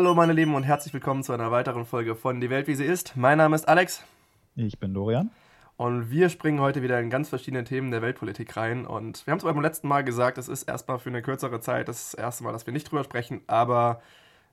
[0.00, 2.86] Hallo meine Lieben und herzlich willkommen zu einer weiteren Folge von Die Welt wie sie
[2.86, 3.18] ist.
[3.18, 4.02] Mein Name ist Alex.
[4.56, 5.28] Ich bin Dorian.
[5.76, 8.86] Und wir springen heute wieder in ganz verschiedene Themen der Weltpolitik rein.
[8.86, 11.88] Und wir haben es beim letzten Mal gesagt, es ist erstmal für eine kürzere Zeit
[11.88, 13.42] das erste Mal, dass wir nicht drüber sprechen.
[13.46, 14.00] Aber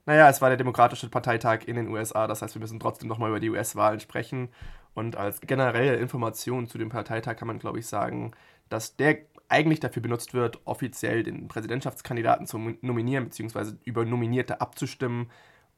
[0.06, 2.28] naja, es war der Demokratische Parteitag in den USA.
[2.28, 4.50] Das heißt, wir müssen trotzdem nochmal über die US-Wahlen sprechen.
[4.96, 8.32] Und als generelle Information zu dem Parteitag kann man, glaube ich, sagen,
[8.68, 15.30] dass der eigentlich dafür benutzt wird, offiziell den Präsidentschaftskandidaten zu nominieren, beziehungsweise über Nominierte abzustimmen.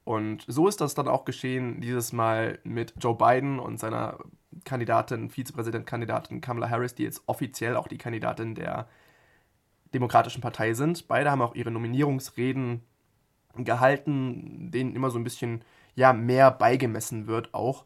[0.04, 4.18] Und so ist das dann auch geschehen, dieses Mal mit Joe Biden und seiner
[4.64, 8.88] Kandidatin, Vizepräsidentkandidatin Kamala Harris, die jetzt offiziell auch die Kandidatin der
[9.94, 11.06] Demokratischen Partei sind.
[11.08, 12.82] Beide haben auch ihre Nominierungsreden
[13.56, 17.84] gehalten, denen immer so ein bisschen ja, mehr beigemessen wird auch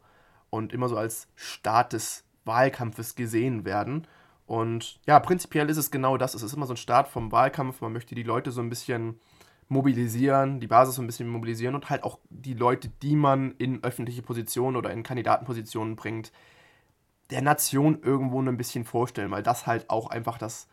[0.49, 4.07] und immer so als Start des Wahlkampfes gesehen werden.
[4.45, 6.35] Und ja, prinzipiell ist es genau das.
[6.35, 7.81] Es ist immer so ein Start vom Wahlkampf.
[7.81, 9.19] Man möchte die Leute so ein bisschen
[9.67, 13.83] mobilisieren, die Basis so ein bisschen mobilisieren und halt auch die Leute, die man in
[13.83, 16.31] öffentliche Positionen oder in Kandidatenpositionen bringt,
[17.31, 20.67] der Nation irgendwo ein bisschen vorstellen, weil das halt auch einfach das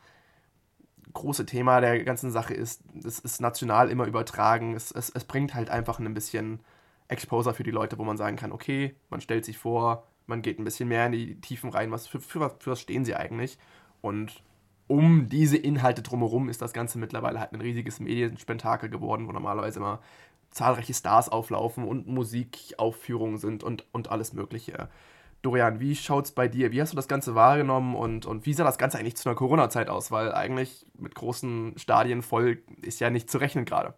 [1.15, 2.83] große Thema der ganzen Sache ist.
[3.03, 4.75] Es ist national immer übertragen.
[4.75, 6.61] Es, es, es bringt halt einfach ein bisschen
[7.09, 10.59] Exposure für die Leute, wo man sagen kann, okay, man stellt sich vor, man geht
[10.59, 13.59] ein bisschen mehr in die Tiefen rein, was für, für, für was stehen sie eigentlich.
[14.01, 14.43] Und
[14.89, 19.79] um diese Inhalte drumherum ist das Ganze mittlerweile halt ein riesiges Medienspektakel geworden, wo normalerweise
[19.79, 20.01] immer
[20.51, 24.89] zahlreiche Stars auflaufen und Musikaufführungen sind und, und alles Mögliche.
[25.43, 26.73] Dorian, wie schaut's bei dir?
[26.73, 29.37] Wie hast du das Ganze wahrgenommen und, und wie sah das Ganze eigentlich zu einer
[29.37, 30.11] Corona-Zeit aus?
[30.11, 33.95] Weil eigentlich mit großen Stadien voll ist ja nicht zu rechnen gerade.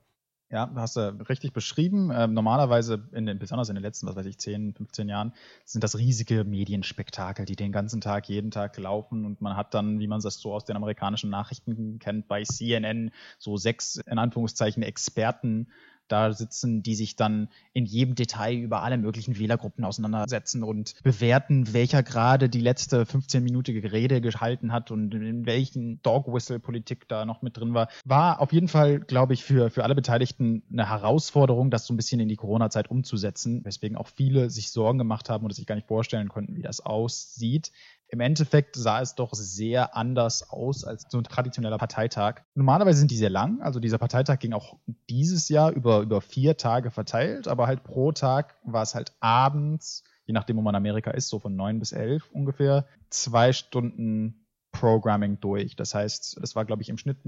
[0.50, 2.10] Ja, hast du richtig beschrieben.
[2.14, 5.32] Ähm, normalerweise, in den, besonders in den letzten, was weiß ich, 10, 15 Jahren,
[5.64, 9.98] sind das riesige Medienspektakel, die den ganzen Tag, jeden Tag laufen und man hat dann,
[9.98, 14.82] wie man das so aus den amerikanischen Nachrichten kennt, bei CNN so sechs, in Anführungszeichen,
[14.82, 15.68] Experten
[16.08, 21.72] da sitzen, die sich dann in jedem Detail über alle möglichen Wählergruppen auseinandersetzen und bewerten,
[21.72, 27.56] welcher gerade die letzte 15-minütige Rede gehalten hat und in welchen Dog-Whistle-Politik da noch mit
[27.56, 27.88] drin war.
[28.04, 31.96] War auf jeden Fall, glaube ich, für, für alle Beteiligten eine Herausforderung, das so ein
[31.96, 35.74] bisschen in die Corona-Zeit umzusetzen, weswegen auch viele sich Sorgen gemacht haben und sich gar
[35.74, 37.72] nicht vorstellen konnten, wie das aussieht.
[38.08, 42.42] Im Endeffekt sah es doch sehr anders aus als so ein traditioneller Parteitag.
[42.54, 44.76] Normalerweise sind die sehr lang, also dieser Parteitag ging auch
[45.08, 50.04] dieses Jahr über, über vier Tage verteilt, aber halt pro Tag war es halt abends,
[50.26, 54.44] je nachdem, wo man in Amerika ist, so von neun bis elf ungefähr, zwei Stunden
[54.74, 55.76] Programming durch.
[55.76, 57.18] Das heißt, es war, glaube ich, im Schnitt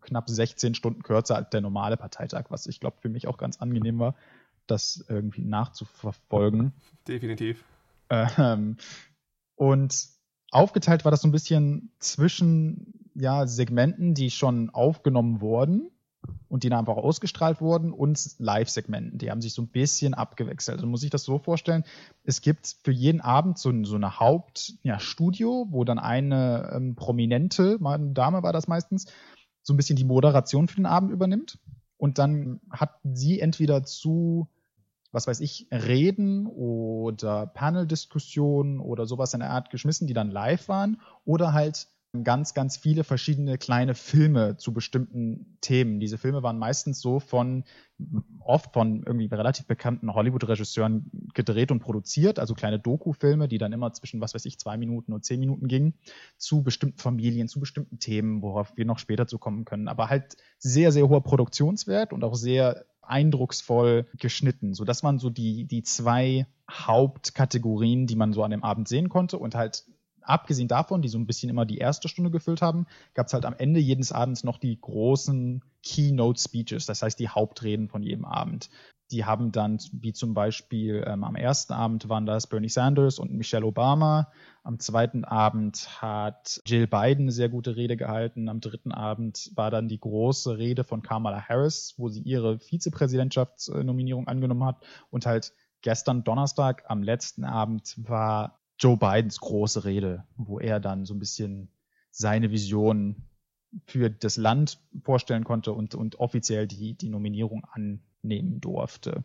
[0.00, 3.58] knapp 16 Stunden kürzer als der normale Parteitag, was ich glaube für mich auch ganz
[3.58, 4.16] angenehm war,
[4.66, 6.72] das irgendwie nachzuverfolgen.
[7.08, 7.64] Definitiv.
[8.10, 8.76] Ähm,
[9.54, 10.08] und
[10.56, 15.90] aufgeteilt war das so ein bisschen zwischen ja, Segmenten, die schon aufgenommen wurden
[16.48, 19.18] und die dann einfach ausgestrahlt wurden und Live-Segmenten.
[19.18, 20.78] Die haben sich so ein bisschen abgewechselt.
[20.78, 21.84] Also muss ich das so vorstellen,
[22.24, 27.78] es gibt für jeden Abend so, so eine Hauptstudio, ja, wo dann eine ähm, prominente,
[27.84, 29.06] eine Dame war das meistens,
[29.62, 31.58] so ein bisschen die Moderation für den Abend übernimmt.
[31.98, 34.48] Und dann hat sie entweder zu
[35.16, 40.68] was weiß ich, Reden oder Panel-Diskussionen oder sowas in der Art geschmissen, die dann live
[40.68, 41.88] waren oder halt
[42.24, 46.00] ganz, ganz viele verschiedene kleine Filme zu bestimmten Themen.
[46.00, 47.64] Diese Filme waren meistens so von,
[48.40, 53.92] oft von irgendwie relativ bekannten Hollywood-Regisseuren gedreht und produziert, also kleine Doku-Filme, die dann immer
[53.92, 55.94] zwischen, was weiß ich, zwei Minuten und zehn Minuten gingen,
[56.36, 59.88] zu bestimmten Familien, zu bestimmten Themen, worauf wir noch später zu kommen können.
[59.88, 64.74] Aber halt sehr, sehr hoher Produktionswert und auch sehr eindrucksvoll geschnitten.
[64.74, 69.08] So, das waren so die, die zwei Hauptkategorien, die man so an dem Abend sehen
[69.08, 69.84] konnte und halt
[70.26, 73.44] abgesehen davon, die so ein bisschen immer die erste Stunde gefüllt haben, gab es halt
[73.44, 78.24] am Ende jedes Abends noch die großen Keynote Speeches, das heißt die Hauptreden von jedem
[78.24, 78.68] Abend.
[79.12, 83.32] Die haben dann, wie zum Beispiel ähm, am ersten Abend waren das Bernie Sanders und
[83.32, 84.32] Michelle Obama.
[84.64, 88.48] Am zweiten Abend hat Jill Biden eine sehr gute Rede gehalten.
[88.48, 94.26] Am dritten Abend war dann die große Rede von Kamala Harris, wo sie ihre Vizepräsidentschaftsnominierung
[94.26, 94.84] angenommen hat.
[95.10, 95.52] Und halt
[95.82, 101.18] gestern Donnerstag am letzten Abend war Joe Bidens große Rede, wo er dann so ein
[101.18, 101.70] bisschen
[102.10, 103.28] seine Vision
[103.86, 109.24] für das Land vorstellen konnte und, und offiziell die, die Nominierung annehmen durfte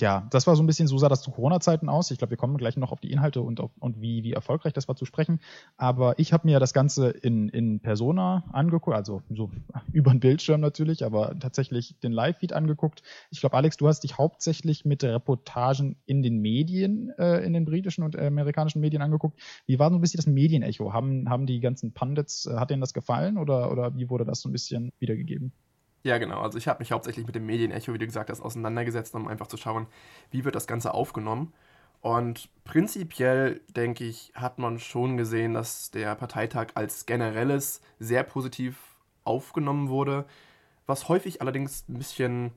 [0.00, 2.10] ja, das war so ein bisschen, so sah das zu Corona-Zeiten aus.
[2.10, 4.86] Ich glaube, wir kommen gleich noch auf die Inhalte und, und wie, wie erfolgreich das
[4.86, 5.40] war zu sprechen.
[5.76, 9.50] Aber ich habe mir das Ganze in, in Persona angeguckt, also so
[9.92, 13.02] über den Bildschirm natürlich, aber tatsächlich den Live-Feed angeguckt.
[13.30, 17.64] Ich glaube, Alex, du hast dich hauptsächlich mit Reportagen in den Medien, äh, in den
[17.64, 19.40] britischen und amerikanischen Medien angeguckt.
[19.66, 20.92] Wie war so ein bisschen das Medienecho?
[20.92, 24.40] Haben, haben die ganzen Pundits, äh, hat denen das gefallen oder, oder wie wurde das
[24.40, 25.52] so ein bisschen wiedergegeben?
[26.02, 26.40] Ja, genau.
[26.40, 29.48] Also ich habe mich hauptsächlich mit dem Medienecho, wie du gesagt hast, auseinandergesetzt, um einfach
[29.48, 29.86] zu schauen,
[30.30, 31.52] wie wird das Ganze aufgenommen.
[32.00, 38.78] Und prinzipiell, denke ich, hat man schon gesehen, dass der Parteitag als generelles sehr positiv
[39.24, 40.24] aufgenommen wurde.
[40.86, 42.52] Was häufig allerdings ein bisschen,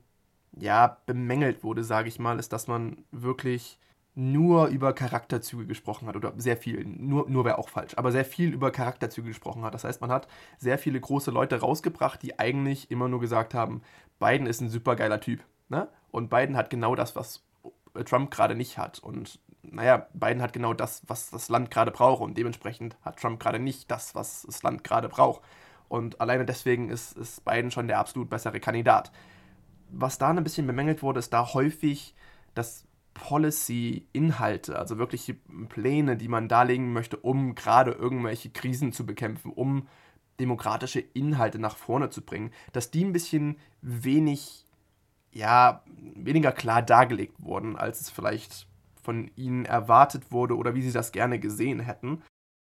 [0.58, 3.78] ja, bemängelt wurde, sage ich mal, ist, dass man wirklich
[4.14, 8.26] nur über Charakterzüge gesprochen hat oder sehr viel, nur, nur wäre auch falsch, aber sehr
[8.26, 9.72] viel über Charakterzüge gesprochen hat.
[9.72, 10.28] Das heißt, man hat
[10.58, 13.82] sehr viele große Leute rausgebracht, die eigentlich immer nur gesagt haben,
[14.20, 15.40] Biden ist ein supergeiler Typ.
[15.68, 15.88] Ne?
[16.10, 17.42] Und Biden hat genau das, was
[18.04, 18.98] Trump gerade nicht hat.
[18.98, 22.20] Und naja, Biden hat genau das, was das Land gerade braucht.
[22.20, 25.40] Und dementsprechend hat Trump gerade nicht das, was das Land gerade braucht.
[25.88, 29.10] Und alleine deswegen ist, ist Biden schon der absolut bessere Kandidat.
[29.90, 32.14] Was da ein bisschen bemängelt wurde, ist da häufig,
[32.54, 35.34] dass Policy-Inhalte, also wirkliche
[35.68, 39.88] Pläne, die man darlegen möchte, um gerade irgendwelche Krisen zu bekämpfen, um
[40.40, 44.66] demokratische Inhalte nach vorne zu bringen, dass die ein bisschen wenig,
[45.32, 45.82] ja,
[46.14, 48.66] weniger klar dargelegt wurden, als es vielleicht
[49.02, 52.22] von ihnen erwartet wurde oder wie sie das gerne gesehen hätten.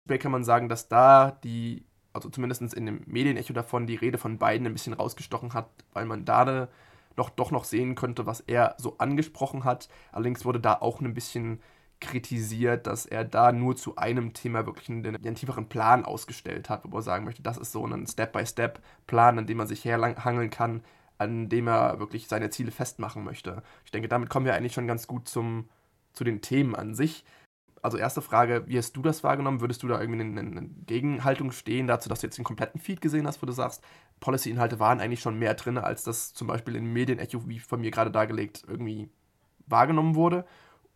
[0.07, 4.17] Hier kann man sagen, dass da die, also zumindest in dem Medienecho davon, die Rede
[4.17, 6.69] von beiden ein bisschen rausgestochen hat, weil man da
[7.19, 9.89] noch, doch noch sehen könnte, was er so angesprochen hat.
[10.11, 11.61] Allerdings wurde da auch ein bisschen
[11.99, 16.83] kritisiert, dass er da nur zu einem Thema wirklich einen, einen tieferen Plan ausgestellt hat,
[16.85, 20.81] wo er sagen möchte, das ist so ein Step-by-Step-Plan, an dem man sich herhangeln kann,
[21.17, 23.61] an dem er wirklich seine Ziele festmachen möchte.
[23.83, 25.67] Ich denke, damit kommen wir eigentlich schon ganz gut zum,
[26.13, 27.25] zu den Themen an sich
[27.81, 29.61] also erste Frage, wie hast du das wahrgenommen?
[29.61, 33.01] Würdest du da irgendwie eine, eine Gegenhaltung stehen dazu, dass du jetzt den kompletten Feed
[33.01, 33.83] gesehen hast, wo du sagst,
[34.19, 37.91] Policy-Inhalte waren eigentlich schon mehr drin, als das zum Beispiel in Medienecho, wie von mir
[37.91, 39.09] gerade dargelegt, irgendwie
[39.67, 40.45] wahrgenommen wurde?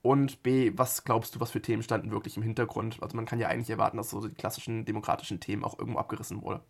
[0.02, 3.02] Und B, was glaubst du, was für Themen standen wirklich im Hintergrund?
[3.02, 6.42] Also man kann ja eigentlich erwarten, dass so die klassischen demokratischen Themen auch irgendwo abgerissen
[6.42, 6.62] wurde.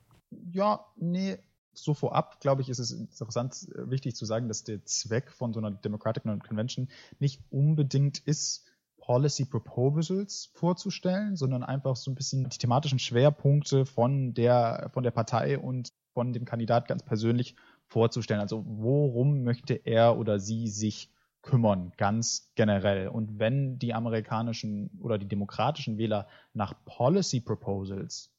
[0.51, 1.39] Ja, nee,
[1.73, 5.53] so vorab, glaube ich, ist es interessant, äh, wichtig zu sagen, dass der Zweck von
[5.53, 6.89] so einer Democratic Convention
[7.19, 8.65] nicht unbedingt ist,
[9.03, 15.11] Policy Proposals vorzustellen, sondern einfach so ein bisschen die thematischen Schwerpunkte von der, von der
[15.11, 17.57] Partei und von dem Kandidat ganz persönlich
[17.87, 18.39] vorzustellen.
[18.39, 21.11] Also worum möchte er oder sie sich
[21.41, 23.09] kümmern, ganz generell.
[23.09, 28.31] Und wenn die amerikanischen oder die demokratischen Wähler nach Policy Proposals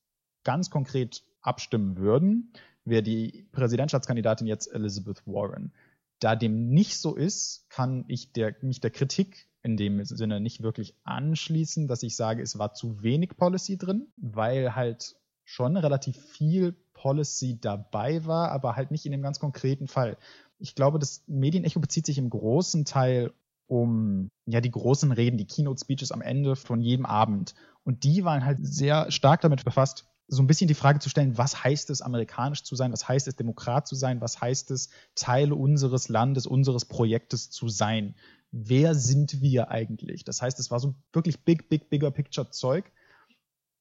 [0.44, 2.54] ganz konkret abstimmen würden,
[2.86, 5.74] wäre die Präsidentschaftskandidatin jetzt Elizabeth Warren.
[6.20, 10.62] Da dem nicht so ist, kann ich der, mich der Kritik in dem Sinne nicht
[10.62, 16.16] wirklich anschließen, dass ich sage, es war zu wenig Policy drin, weil halt schon relativ
[16.16, 20.18] viel Policy dabei war, aber halt nicht in dem ganz konkreten Fall.
[20.58, 23.32] Ich glaube, das Medienecho bezieht sich im großen Teil
[23.66, 27.54] um ja die großen Reden, die Keynote Speeches am Ende von jedem Abend.
[27.82, 31.36] Und die waren halt sehr stark damit befasst, so ein bisschen die Frage zu stellen,
[31.36, 34.90] was heißt es, amerikanisch zu sein, was heißt es, Demokrat zu sein, was heißt es,
[35.14, 38.14] Teile unseres Landes, unseres Projektes zu sein
[38.54, 40.24] wer sind wir eigentlich?
[40.24, 42.84] Das heißt, es war so wirklich big, big, bigger picture Zeug,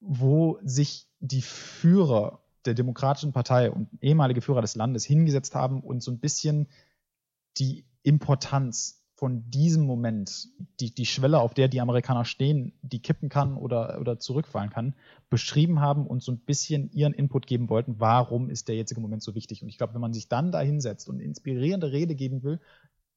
[0.00, 6.02] wo sich die Führer der Demokratischen Partei und ehemalige Führer des Landes hingesetzt haben und
[6.02, 6.66] so ein bisschen
[7.56, 10.48] die Importanz von diesem Moment,
[10.80, 14.94] die, die Schwelle, auf der die Amerikaner stehen, die kippen kann oder, oder zurückfallen kann,
[15.30, 19.22] beschrieben haben und so ein bisschen ihren Input geben wollten, warum ist der jetzige Moment
[19.22, 19.62] so wichtig.
[19.62, 22.60] Und ich glaube, wenn man sich dann da hinsetzt und inspirierende Rede geben will,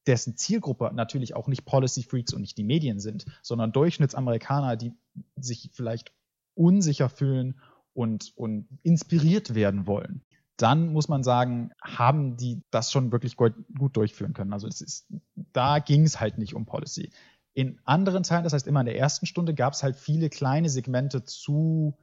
[0.07, 4.93] dessen Zielgruppe natürlich auch nicht Policy Freaks und nicht die Medien sind, sondern Durchschnittsamerikaner, die
[5.35, 6.11] sich vielleicht
[6.55, 7.59] unsicher fühlen
[7.93, 10.23] und, und inspiriert werden wollen,
[10.55, 14.53] dann muss man sagen, haben die das schon wirklich gut, gut durchführen können.
[14.53, 15.07] Also es ist,
[15.53, 17.11] da ging es halt nicht um Policy.
[17.53, 20.69] In anderen Teilen, das heißt immer in der ersten Stunde, gab es halt viele kleine
[20.69, 21.97] Segmente zu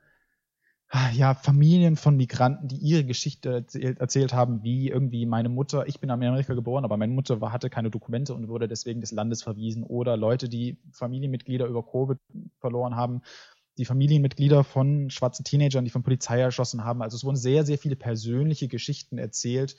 [1.12, 5.99] ja, Familien von Migranten, die ihre Geschichte erzählt, erzählt, haben, wie irgendwie meine Mutter, ich
[5.99, 9.11] bin in Amerika geboren, aber meine Mutter war, hatte keine Dokumente und wurde deswegen des
[9.11, 9.83] Landes verwiesen.
[9.83, 12.19] Oder Leute, die Familienmitglieder über Covid
[12.61, 13.23] verloren haben,
[13.76, 17.03] die Familienmitglieder von schwarzen Teenagern, die von Polizei erschossen haben.
[17.03, 19.76] Also es wurden sehr, sehr viele persönliche Geschichten erzählt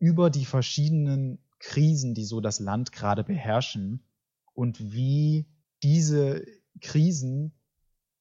[0.00, 4.02] über die verschiedenen Krisen, die so das Land gerade beherrschen
[4.54, 5.46] und wie
[5.82, 6.44] diese
[6.80, 7.52] Krisen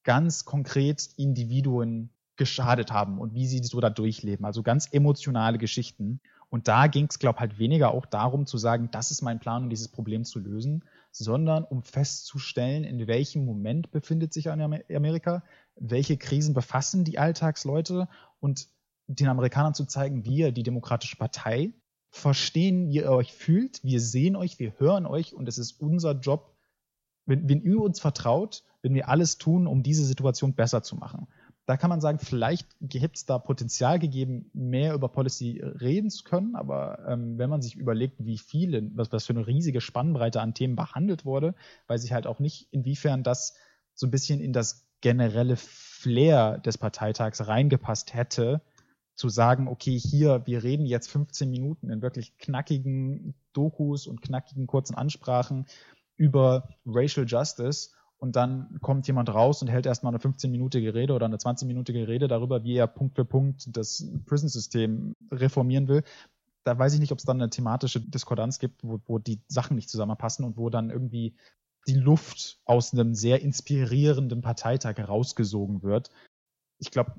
[0.03, 4.45] ganz konkret Individuen geschadet haben und wie sie so da durchleben.
[4.45, 6.21] Also ganz emotionale Geschichten.
[6.49, 9.39] Und da ging es, glaube ich, halt weniger auch darum zu sagen, das ist mein
[9.39, 15.43] Plan, um dieses Problem zu lösen, sondern um festzustellen, in welchem Moment befindet sich Amerika,
[15.75, 18.07] welche Krisen befassen die Alltagsleute
[18.39, 18.67] und
[19.07, 21.73] den Amerikanern zu zeigen, wir, die Demokratische Partei,
[22.09, 26.13] verstehen, wie ihr euch fühlt, wir sehen euch, wir hören euch und es ist unser
[26.13, 26.55] Job,
[27.25, 31.27] wenn, wenn ihr uns vertraut, wenn wir alles tun, um diese Situation besser zu machen.
[31.67, 36.23] Da kann man sagen, vielleicht hätte es da Potenzial gegeben, mehr über Policy reden zu
[36.23, 36.55] können.
[36.55, 40.53] Aber ähm, wenn man sich überlegt, wie viele, was, was für eine riesige Spannbreite an
[40.53, 41.55] Themen behandelt wurde,
[41.87, 43.53] weiß ich halt auch nicht, inwiefern das
[43.95, 48.61] so ein bisschen in das generelle Flair des Parteitags reingepasst hätte,
[49.15, 54.67] zu sagen, okay, hier, wir reden jetzt 15 Minuten in wirklich knackigen Dokus und knackigen
[54.67, 55.65] kurzen Ansprachen
[56.15, 61.25] über Racial Justice und dann kommt jemand raus und hält erstmal eine 15-minütige Rede oder
[61.25, 66.03] eine 20-minütige Rede darüber, wie er Punkt für Punkt das Prison-System reformieren will.
[66.63, 69.75] Da weiß ich nicht, ob es dann eine thematische Diskordanz gibt, wo, wo die Sachen
[69.75, 71.35] nicht zusammenpassen und wo dann irgendwie
[71.87, 76.09] die Luft aus einem sehr inspirierenden Parteitag herausgesogen wird.
[76.79, 77.13] Ich glaube,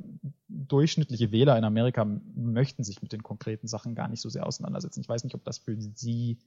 [0.48, 5.00] durchschnittliche Wähler in Amerika möchten sich mit den konkreten Sachen gar nicht so sehr auseinandersetzen.
[5.00, 6.38] Ich weiß nicht, ob das für sie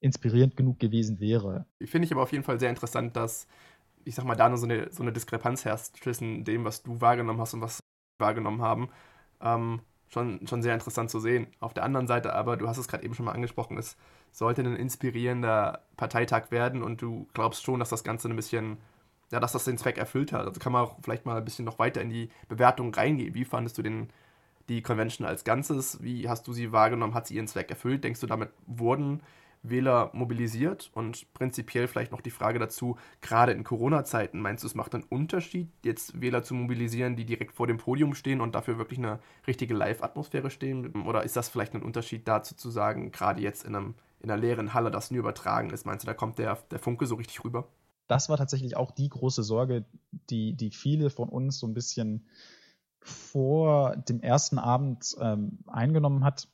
[0.00, 1.66] inspirierend genug gewesen wäre.
[1.84, 3.46] Finde ich aber auf jeden Fall sehr interessant, dass,
[4.04, 7.00] ich sag mal, da nur so eine, so eine Diskrepanz herrscht zwischen dem, was du
[7.00, 7.80] wahrgenommen hast und was
[8.18, 8.88] wir wahrgenommen haben.
[9.40, 11.48] Ähm, schon, schon sehr interessant zu sehen.
[11.60, 13.96] Auf der anderen Seite aber, du hast es gerade eben schon mal angesprochen, es
[14.32, 18.76] sollte ein inspirierender Parteitag werden und du glaubst schon, dass das Ganze ein bisschen,
[19.32, 20.46] ja, dass das den Zweck erfüllt hat.
[20.46, 23.34] Also kann man auch vielleicht mal ein bisschen noch weiter in die Bewertung reingehen.
[23.34, 24.10] Wie fandest du den,
[24.68, 26.02] die Convention als Ganzes?
[26.02, 27.14] Wie hast du sie wahrgenommen?
[27.14, 28.04] Hat sie ihren Zweck erfüllt?
[28.04, 29.22] Denkst du, damit wurden
[29.70, 30.90] Wähler mobilisiert?
[30.94, 35.04] Und prinzipiell vielleicht noch die Frage dazu, gerade in Corona-Zeiten, meinst du, es macht einen
[35.04, 39.18] Unterschied, jetzt Wähler zu mobilisieren, die direkt vor dem Podium stehen und dafür wirklich eine
[39.46, 41.06] richtige Live-Atmosphäre stehen?
[41.06, 44.40] Oder ist das vielleicht ein Unterschied dazu zu sagen, gerade jetzt in, einem, in einer
[44.40, 45.86] leeren Halle, das nur übertragen ist?
[45.86, 47.68] Meinst du, da kommt der, der Funke so richtig rüber?
[48.08, 49.84] Das war tatsächlich auch die große Sorge,
[50.30, 52.26] die, die viele von uns so ein bisschen
[53.00, 56.48] vor dem ersten Abend ähm, eingenommen hat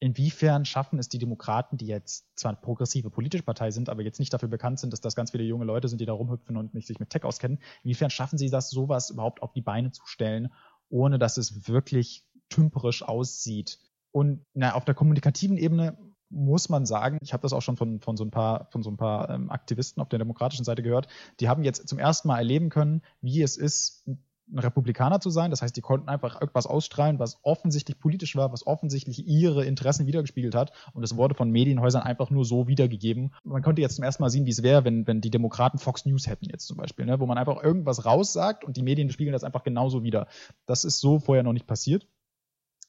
[0.00, 4.18] inwiefern schaffen es die Demokraten, die jetzt zwar eine progressive politische Partei sind, aber jetzt
[4.18, 6.74] nicht dafür bekannt sind, dass das ganz viele junge Leute sind, die da rumhüpfen und
[6.74, 10.06] nicht sich mit Tech auskennen, inwiefern schaffen sie das, sowas überhaupt auf die Beine zu
[10.06, 10.52] stellen,
[10.88, 13.78] ohne dass es wirklich tümperisch aussieht.
[14.12, 15.96] Und na, auf der kommunikativen Ebene
[16.30, 18.90] muss man sagen, ich habe das auch schon von, von so ein paar, von so
[18.90, 21.08] ein paar ähm, Aktivisten auf der demokratischen Seite gehört,
[21.40, 24.04] die haben jetzt zum ersten Mal erleben können, wie es ist,
[24.52, 25.50] ein Republikaner zu sein.
[25.50, 30.06] Das heißt, die konnten einfach irgendwas ausstrahlen, was offensichtlich politisch war, was offensichtlich ihre Interessen
[30.06, 30.72] wiedergespiegelt hat.
[30.92, 33.32] Und es wurde von Medienhäusern einfach nur so wiedergegeben.
[33.42, 36.06] Man konnte jetzt zum ersten Mal sehen, wie es wäre, wenn, wenn die Demokraten Fox
[36.06, 37.20] News hätten jetzt zum Beispiel, ne?
[37.20, 40.26] wo man einfach irgendwas raussagt und die Medien spiegeln das einfach genauso wieder.
[40.66, 42.06] Das ist so vorher noch nicht passiert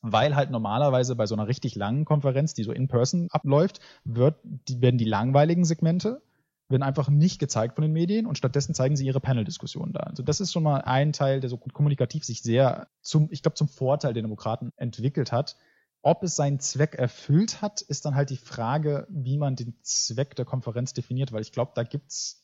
[0.08, 4.36] weil halt normalerweise bei so einer richtig langen Konferenz, die so in person abläuft, wird,
[4.44, 6.22] die, werden die langweiligen Segmente
[6.70, 10.02] werden einfach nicht gezeigt von den Medien und stattdessen zeigen sie ihre Panel-Diskussionen da.
[10.02, 13.56] Also das ist schon mal ein Teil, der so kommunikativ sich sehr zum, ich glaube,
[13.56, 15.58] zum Vorteil der Demokraten entwickelt hat.
[16.02, 20.36] Ob es seinen Zweck erfüllt hat, ist dann halt die Frage, wie man den Zweck
[20.36, 22.44] der Konferenz definiert, weil ich glaube, da gibt's,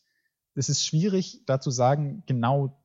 [0.56, 2.80] es ist schwierig, da zu sagen, genau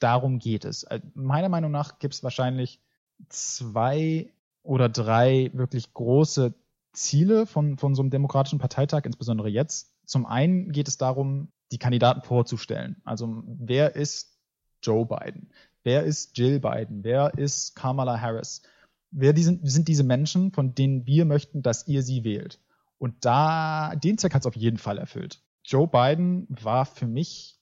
[0.00, 0.86] darum geht es.
[1.14, 2.80] Meiner Meinung nach gibt es wahrscheinlich
[3.28, 6.54] zwei oder drei wirklich große
[6.92, 9.93] Ziele von, von so einem demokratischen Parteitag, insbesondere jetzt.
[10.06, 13.00] Zum einen geht es darum, die Kandidaten vorzustellen.
[13.04, 14.38] Also wer ist
[14.82, 15.50] Joe Biden?
[15.82, 17.04] Wer ist Jill Biden?
[17.04, 18.62] Wer ist Kamala Harris?
[19.10, 22.60] Wer die sind, sind diese Menschen, von denen wir möchten, dass ihr sie wählt?
[22.98, 25.42] Und da, den Zweck hat es auf jeden Fall erfüllt.
[25.64, 27.58] Joe Biden war für mich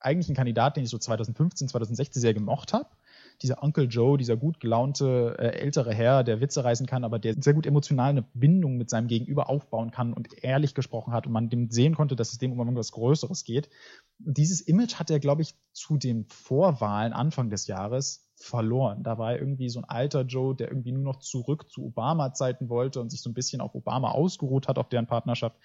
[0.00, 2.88] eigentlich ein Kandidat, den ich so 2015, 2016 sehr gemocht habe
[3.42, 7.34] dieser Uncle Joe, dieser gut gelaunte äh, ältere Herr, der Witze reißen kann, aber der
[7.40, 11.32] sehr gut emotional eine Bindung mit seinem Gegenüber aufbauen kann und ehrlich gesprochen hat und
[11.32, 13.68] man dem sehen konnte, dass es dem um irgendwas Größeres geht.
[14.18, 19.02] Dieses Image hat er, glaube ich, zu den Vorwahlen Anfang des Jahres verloren.
[19.02, 22.68] Da war er irgendwie so ein alter Joe, der irgendwie nur noch zurück zu Obama-Zeiten
[22.68, 25.56] wollte und sich so ein bisschen auf Obama ausgeruht hat, auf deren Partnerschaft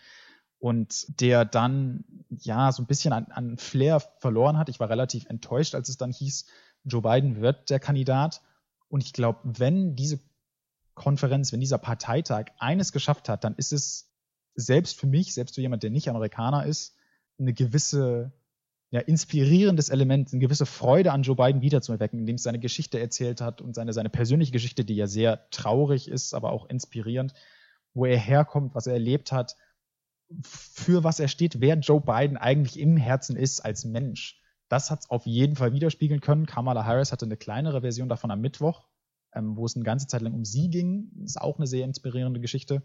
[0.62, 4.70] und der dann ja so ein bisschen an, an Flair verloren hat.
[4.70, 6.46] Ich war relativ enttäuscht, als es dann hieß,
[6.84, 8.42] Joe Biden wird der Kandidat.
[8.90, 10.20] Und ich glaube, wenn diese
[10.94, 14.12] Konferenz, wenn dieser Parteitag eines geschafft hat, dann ist es
[14.56, 16.96] selbst für mich, selbst für jemand, der nicht Amerikaner ist,
[17.40, 18.34] eine gewisse
[18.92, 23.40] ja, inspirierendes Element, eine gewisse Freude an Joe Biden wiederzuerwecken, indem es seine Geschichte erzählt
[23.40, 27.34] hat und seine, seine persönliche Geschichte, die ja sehr traurig ist, aber auch inspirierend,
[27.94, 29.56] wo er herkommt, was er erlebt hat,
[30.42, 34.41] für was er steht, wer Joe Biden eigentlich im Herzen ist als Mensch.
[34.72, 36.46] Das hat es auf jeden Fall widerspiegeln können.
[36.46, 38.88] Kamala Harris hatte eine kleinere Version davon am Mittwoch,
[39.34, 41.12] ähm, wo es eine ganze Zeit lang um sie ging.
[41.16, 42.82] Das ist auch eine sehr inspirierende Geschichte.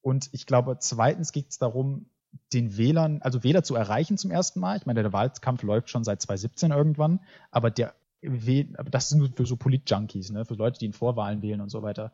[0.00, 2.06] Und ich glaube, zweitens geht es darum,
[2.54, 4.78] den Wählern, also Wähler zu erreichen zum ersten Mal.
[4.78, 9.44] Ich meine, der Wahlkampf läuft schon seit 2017 irgendwann, aber der das ist nur für
[9.44, 12.12] so Polit-Junkies, ne, für Leute, die in Vorwahlen wählen und so weiter.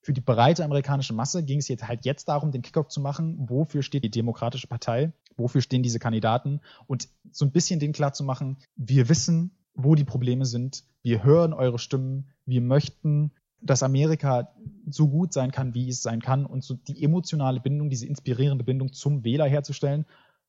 [0.00, 3.36] Für die breite amerikanische Masse ging es jetzt halt jetzt darum, den Kickoff zu machen,
[3.50, 8.12] wofür steht die Demokratische Partei wofür stehen diese Kandidaten und so ein bisschen denen klar
[8.12, 10.84] zu machen, wir wissen, wo die Probleme sind.
[11.02, 12.30] Wir hören eure Stimmen.
[12.44, 14.52] Wir möchten, dass Amerika
[14.88, 18.64] so gut sein kann, wie es sein kann und so die emotionale Bindung, diese inspirierende
[18.64, 20.04] Bindung zum Wähler herzustellen.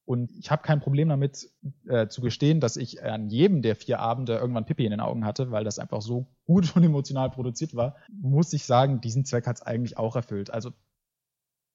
[0.06, 1.52] Und ich habe kein Problem damit
[1.88, 5.24] äh, zu gestehen, dass ich an jedem der vier Abende irgendwann Pippi in den Augen
[5.24, 7.96] hatte, weil das einfach so gut und emotional produziert war.
[8.12, 10.50] Muss ich sagen, diesen Zweck hat es eigentlich auch erfüllt.
[10.50, 10.72] Also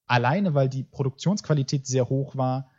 [0.05, 2.69] alleine, weil die Produktionsqualität sehr hoch war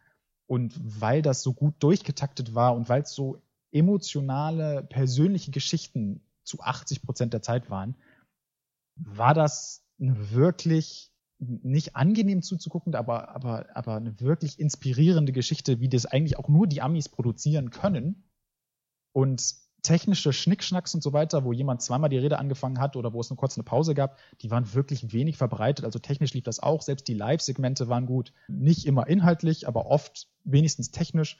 [0.46, 6.60] und weil das so gut durchgetaktet war und weil es so emotionale, persönliche Geschichten zu
[6.60, 7.96] 80 Prozent der Zeit waren,
[8.96, 15.88] war das eine wirklich nicht angenehm zuzugucken, aber, aber, aber eine wirklich inspirierende Geschichte, wie
[15.88, 18.24] das eigentlich auch nur die Amis produzieren können.
[19.12, 19.54] Und
[19.86, 23.30] technische Schnickschnacks und so weiter, wo jemand zweimal die Rede angefangen hat oder wo es
[23.30, 25.84] eine kurze Pause gab, die waren wirklich wenig verbreitet.
[25.84, 26.82] Also technisch lief das auch.
[26.82, 28.32] Selbst die Live-Segmente waren gut.
[28.48, 31.38] Nicht immer inhaltlich, aber oft wenigstens technisch.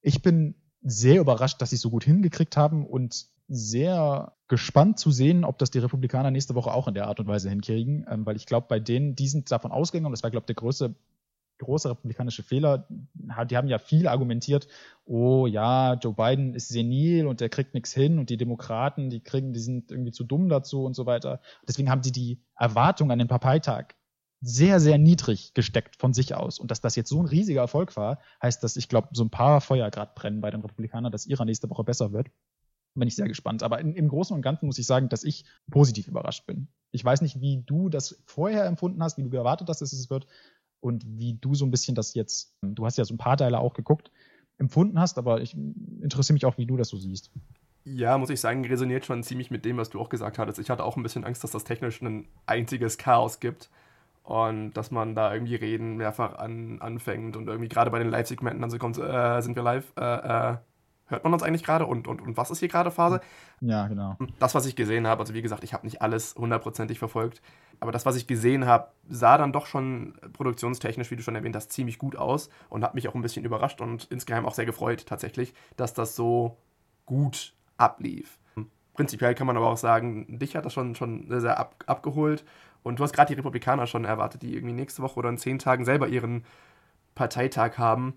[0.00, 5.10] Ich bin sehr überrascht, dass sie es so gut hingekriegt haben und sehr gespannt zu
[5.10, 8.24] sehen, ob das die Republikaner nächste Woche auch in der Art und Weise hinkriegen, ähm,
[8.24, 10.54] weil ich glaube, bei denen, die sind davon ausgegangen, und das war, glaube ich, der
[10.56, 10.94] größte
[11.58, 12.86] große republikanische Fehler.
[13.48, 14.68] Die haben ja viel argumentiert,
[15.04, 19.20] oh ja, Joe Biden ist senil und der kriegt nichts hin und die Demokraten, die
[19.20, 21.40] kriegen, die sind irgendwie zu dumm dazu und so weiter.
[21.66, 23.94] Deswegen haben sie die Erwartung an den Parteitag
[24.40, 26.58] sehr, sehr niedrig gesteckt von sich aus.
[26.58, 29.30] Und dass das jetzt so ein riesiger Erfolg war, heißt, dass ich glaube, so ein
[29.30, 32.28] paar Feuer gerade brennen bei den Republikanern, dass ihrer nächste Woche besser wird.
[32.94, 33.62] Bin ich sehr gespannt.
[33.62, 36.68] Aber in, im Großen und Ganzen muss ich sagen, dass ich positiv überrascht bin.
[36.92, 40.10] Ich weiß nicht, wie du das vorher empfunden hast, wie du erwartet hast, dass es
[40.10, 40.26] wird
[40.80, 43.58] und wie du so ein bisschen das jetzt, du hast ja so ein paar Teile
[43.58, 44.10] auch geguckt,
[44.58, 47.30] empfunden hast, aber ich interessiere mich auch, wie du das so siehst.
[47.84, 50.58] Ja, muss ich sagen, resoniert schon ziemlich mit dem, was du auch gesagt hattest.
[50.58, 53.70] Ich hatte auch ein bisschen Angst, dass das technisch ein einziges Chaos gibt
[54.24, 58.60] und dass man da irgendwie Reden mehrfach an, anfängt und irgendwie gerade bei den Live-Segmenten
[58.60, 60.56] dann so kommt, äh, sind wir live, äh, äh,
[61.06, 63.20] hört man uns eigentlich gerade und, und, und was ist hier gerade Phase?
[63.60, 64.16] Ja, genau.
[64.38, 67.42] Das, was ich gesehen habe, also wie gesagt, ich habe nicht alles hundertprozentig verfolgt,
[67.80, 71.56] aber das, was ich gesehen habe, sah dann doch schon produktionstechnisch, wie du schon erwähnt
[71.56, 74.66] hast, ziemlich gut aus und hat mich auch ein bisschen überrascht und insgeheim auch sehr
[74.66, 76.56] gefreut tatsächlich, dass das so
[77.04, 78.38] gut ablief.
[78.94, 82.44] Prinzipiell kann man aber auch sagen, dich hat das schon, schon sehr, sehr ab, abgeholt
[82.82, 85.58] und du hast gerade die Republikaner schon erwartet, die irgendwie nächste Woche oder in zehn
[85.58, 86.44] Tagen selber ihren
[87.14, 88.14] Parteitag haben.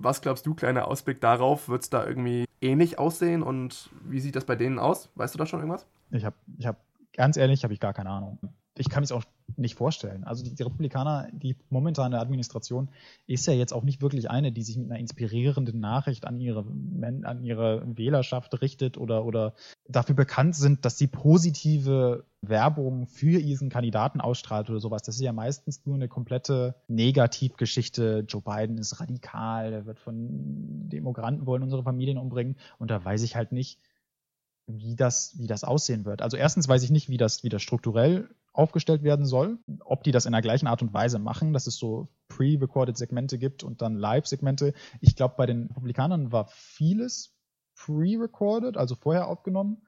[0.00, 1.68] Was glaubst du, kleiner Ausblick darauf?
[1.68, 5.10] Wird es da irgendwie ähnlich aussehen und wie sieht das bei denen aus?
[5.14, 5.86] Weißt du da schon irgendwas?
[6.10, 6.76] Ich habe, ich hab,
[7.12, 8.38] ganz ehrlich, habe ich gar keine Ahnung.
[8.76, 9.24] Ich kann es auch
[9.56, 10.24] nicht vorstellen.
[10.24, 12.88] Also die, die, Republikaner, die momentane Administration
[13.26, 16.64] ist ja jetzt auch nicht wirklich eine, die sich mit einer inspirierenden Nachricht an ihre,
[17.22, 19.54] an ihre Wählerschaft richtet oder, oder
[19.88, 25.02] dafür bekannt sind, dass sie positive Werbung für ihren Kandidaten ausstrahlt oder sowas.
[25.02, 28.24] Das ist ja meistens nur eine komplette Negativgeschichte.
[28.28, 33.22] Joe Biden ist radikal, der wird von Demokraten wollen unsere Familien umbringen und da weiß
[33.22, 33.78] ich halt nicht,
[34.66, 36.22] wie das, wie das aussehen wird.
[36.22, 39.58] Also erstens weiß ich nicht, wie das, wie das strukturell aufgestellt werden soll.
[39.84, 43.36] Ob die das in der gleichen Art und Weise machen, dass es so pre-recorded Segmente
[43.36, 44.72] gibt und dann Live-Segmente.
[45.00, 47.36] Ich glaube, bei den Republikanern war vieles
[47.76, 49.82] pre-recorded, also vorher aufgenommen.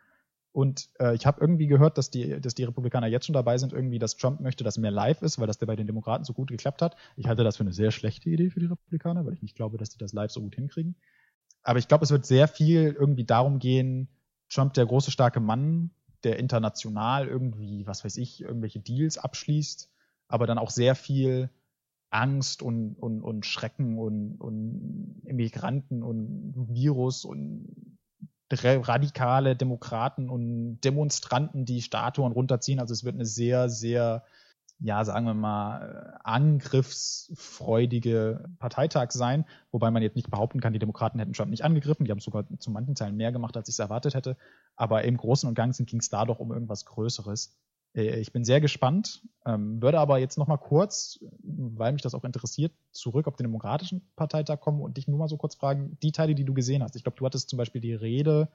[0.52, 3.72] Und äh, ich habe irgendwie gehört, dass die, dass die Republikaner jetzt schon dabei sind,
[3.72, 6.48] irgendwie, dass Trump möchte, dass mehr live ist, weil das bei den Demokraten so gut
[6.48, 6.96] geklappt hat.
[7.16, 9.78] Ich halte das für eine sehr schlechte Idee für die Republikaner, weil ich nicht glaube,
[9.78, 10.96] dass die das live so gut hinkriegen.
[11.62, 14.08] Aber ich glaube, es wird sehr viel irgendwie darum gehen,
[14.48, 15.90] Trump, der große, starke Mann,
[16.24, 19.90] der international irgendwie, was weiß ich, irgendwelche Deals abschließt,
[20.28, 21.50] aber dann auch sehr viel
[22.10, 27.98] Angst und, und, und Schrecken und, und Immigranten und Virus und
[28.50, 32.78] radikale Demokraten und Demonstranten, die Statuen runterziehen.
[32.78, 34.24] Also es wird eine sehr, sehr
[34.78, 40.78] ja, sagen wir mal, äh, angriffsfreudige Parteitag sein, wobei man jetzt nicht behaupten kann, die
[40.78, 43.74] Demokraten hätten Trump nicht angegriffen, die haben sogar zu manchen Teilen mehr gemacht, als ich
[43.74, 44.36] es erwartet hätte,
[44.74, 47.56] aber im Großen und Ganzen ging es da doch um irgendwas Größeres.
[47.94, 52.24] Äh, ich bin sehr gespannt, ähm, würde aber jetzt nochmal kurz, weil mich das auch
[52.24, 56.12] interessiert, zurück auf den Demokratischen Parteitag kommen und dich nur mal so kurz fragen, die
[56.12, 56.96] Teile, die du gesehen hast.
[56.96, 58.50] Ich glaube, du hattest zum Beispiel die Rede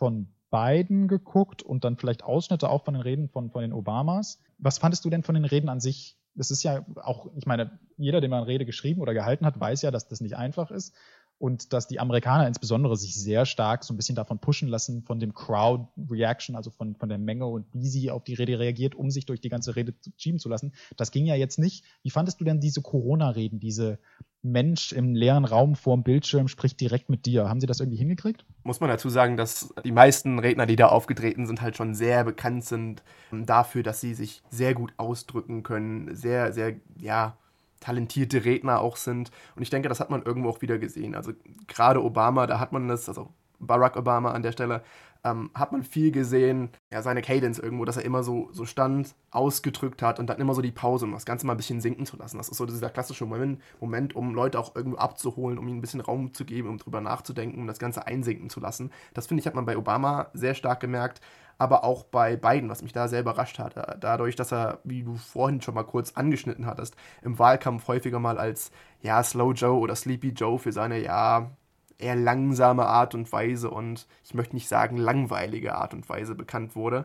[0.00, 4.40] von Biden geguckt und dann vielleicht Ausschnitte auch von den Reden von, von den Obamas.
[4.58, 6.16] Was fandest du denn von den Reden an sich?
[6.34, 9.60] Das ist ja auch, ich meine, jeder, der mal eine Rede geschrieben oder gehalten hat,
[9.60, 10.94] weiß ja, dass das nicht einfach ist
[11.40, 15.18] und dass die Amerikaner insbesondere sich sehr stark so ein bisschen davon pushen lassen, von
[15.18, 18.94] dem Crowd Reaction, also von, von der Menge und wie sie auf die Rede reagiert,
[18.94, 20.74] um sich durch die ganze Rede schieben zu lassen.
[20.98, 21.86] Das ging ja jetzt nicht.
[22.02, 23.98] Wie fandest du denn diese Corona-Reden, diese
[24.42, 27.48] Mensch im leeren Raum vor dem Bildschirm spricht direkt mit dir?
[27.48, 28.44] Haben sie das irgendwie hingekriegt?
[28.62, 32.22] Muss man dazu sagen, dass die meisten Redner, die da aufgetreten sind, halt schon sehr
[32.22, 37.38] bekannt sind dafür, dass sie sich sehr gut ausdrücken können, sehr, sehr, ja,
[37.80, 39.30] talentierte Redner auch sind.
[39.56, 41.14] Und ich denke, das hat man irgendwo auch wieder gesehen.
[41.14, 41.32] Also
[41.66, 44.82] gerade Obama, da hat man das, also Barack Obama an der Stelle,
[45.22, 49.14] ähm, hat man viel gesehen, ja, seine Cadence irgendwo, dass er immer so, so stand,
[49.30, 52.06] ausgedrückt hat und dann immer so die Pause, um das Ganze mal ein bisschen sinken
[52.06, 52.38] zu lassen.
[52.38, 55.82] Das ist so dieser klassische Moment, Moment um Leute auch irgendwo abzuholen, um ihnen ein
[55.82, 58.90] bisschen Raum zu geben, um drüber nachzudenken, um das Ganze einsinken zu lassen.
[59.12, 61.20] Das finde ich, hat man bei Obama sehr stark gemerkt,
[61.60, 63.74] aber auch bei Biden, was mich da sehr überrascht hat.
[64.02, 68.38] Dadurch, dass er, wie du vorhin schon mal kurz angeschnitten hattest, im Wahlkampf häufiger mal
[68.38, 68.70] als
[69.02, 71.50] ja, Slow Joe oder Sleepy Joe für seine ja
[71.98, 76.74] eher langsame Art und Weise und ich möchte nicht sagen langweilige Art und Weise bekannt
[76.74, 77.04] wurde,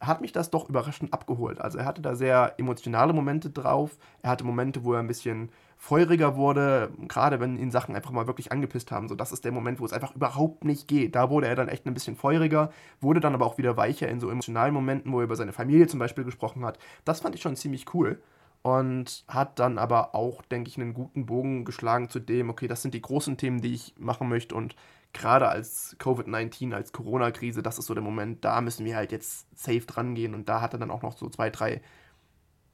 [0.00, 1.60] hat mich das doch überraschend abgeholt.
[1.60, 3.96] Also er hatte da sehr emotionale Momente drauf.
[4.22, 5.50] Er hatte Momente, wo er ein bisschen
[5.82, 9.08] feuriger wurde, gerade wenn ihn Sachen einfach mal wirklich angepisst haben.
[9.08, 11.16] So, das ist der Moment, wo es einfach überhaupt nicht geht.
[11.16, 14.20] Da wurde er dann echt ein bisschen feuriger, wurde dann aber auch wieder weicher in
[14.20, 16.78] so emotionalen Momenten, wo er über seine Familie zum Beispiel gesprochen hat.
[17.04, 18.22] Das fand ich schon ziemlich cool
[18.62, 22.80] und hat dann aber auch, denke ich, einen guten Bogen geschlagen zu dem, okay, das
[22.80, 24.76] sind die großen Themen, die ich machen möchte und
[25.12, 29.48] gerade als Covid-19, als Corona-Krise, das ist so der Moment, da müssen wir halt jetzt
[29.58, 31.82] safe dran gehen und da hat er dann auch noch so zwei, drei,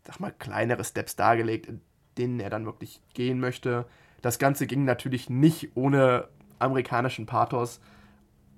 [0.06, 1.70] sag mal, kleinere Steps dargelegt,
[2.18, 3.86] denen er dann wirklich gehen möchte.
[4.20, 6.28] Das Ganze ging natürlich nicht ohne
[6.58, 7.80] amerikanischen Pathos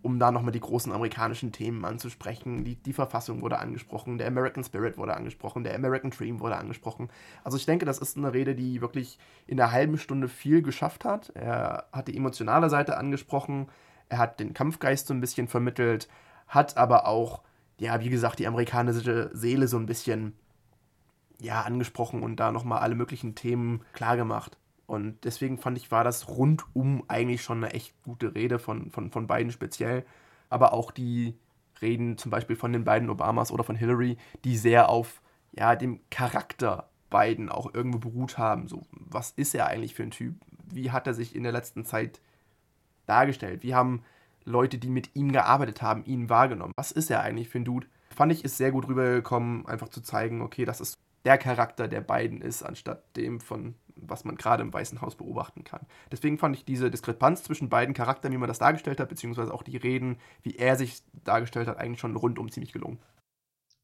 [0.02, 2.64] um da nochmal die großen amerikanischen Themen anzusprechen.
[2.64, 7.10] Die, die Verfassung wurde angesprochen, der American Spirit wurde angesprochen, der American Dream wurde angesprochen.
[7.44, 11.04] Also ich denke, das ist eine Rede, die wirklich in einer halben Stunde viel geschafft
[11.04, 11.30] hat.
[11.34, 13.68] Er hat die emotionale Seite angesprochen,
[14.08, 16.08] er hat den Kampfgeist so ein bisschen vermittelt,
[16.48, 17.42] hat aber auch,
[17.78, 20.34] ja, wie gesagt, die amerikanische Seele so ein bisschen
[21.40, 24.58] ja, angesprochen und da nochmal alle möglichen Themen klargemacht.
[24.86, 29.10] Und deswegen fand ich, war das rundum eigentlich schon eine echt gute Rede von, von,
[29.10, 30.04] von beiden speziell.
[30.48, 31.38] Aber auch die
[31.80, 35.22] Reden zum Beispiel von den beiden Obamas oder von Hillary, die sehr auf
[35.52, 38.68] ja, dem Charakter Biden auch irgendwo beruht haben.
[38.68, 40.34] So, was ist er eigentlich für ein Typ?
[40.72, 42.20] Wie hat er sich in der letzten Zeit
[43.06, 43.62] dargestellt?
[43.62, 44.02] Wie haben
[44.44, 46.72] Leute, die mit ihm gearbeitet haben, ihn wahrgenommen?
[46.76, 47.86] Was ist er eigentlich für ein Dude?
[48.14, 52.00] Fand ich, ist sehr gut rübergekommen, einfach zu zeigen, okay, das ist der Charakter der
[52.00, 55.86] beiden ist, anstatt dem von was man gerade im Weißen Haus beobachten kann.
[56.10, 59.62] Deswegen fand ich diese Diskrepanz zwischen beiden Charakteren, wie man das dargestellt hat, beziehungsweise auch
[59.62, 62.98] die Reden, wie er sich dargestellt hat, eigentlich schon rundum ziemlich gelungen.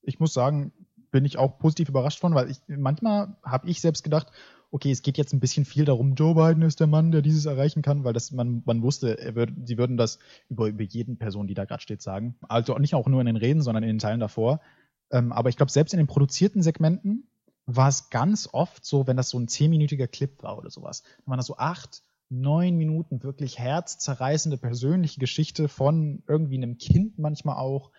[0.02, 0.72] Ich muss sagen,
[1.10, 4.30] bin ich auch positiv überrascht von, weil ich manchmal habe ich selbst gedacht,
[4.70, 7.46] okay, es geht jetzt ein bisschen viel darum, Joe Biden ist der Mann, der dieses
[7.46, 10.18] erreichen kann, weil das man, man wusste, würd, sie würden das
[10.48, 12.36] über, über jeden Person, die da gerade steht, sagen.
[12.48, 14.60] Also nicht auch nur in den Reden, sondern in den Teilen davor.
[15.10, 17.28] Ähm, aber ich glaube, selbst in den produzierten Segmenten
[17.66, 21.26] war es ganz oft so, wenn das so ein zehnminütiger Clip war oder sowas, dann
[21.26, 27.56] waren das so acht, neun Minuten wirklich herzzerreißende persönliche Geschichte von irgendwie einem Kind manchmal
[27.56, 27.92] auch,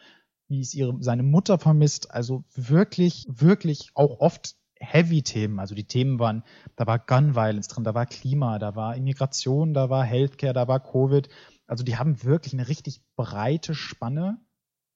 [0.49, 2.11] wie es ihre, seine Mutter vermisst.
[2.11, 5.59] Also wirklich, wirklich auch oft Heavy-Themen.
[5.59, 6.43] Also die Themen waren,
[6.75, 10.67] da war Gun Violence drin, da war Klima, da war Immigration, da war Healthcare, da
[10.67, 11.29] war Covid.
[11.65, 14.39] Also die haben wirklich eine richtig breite Spanne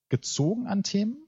[0.10, 1.28] gezogen an Themen.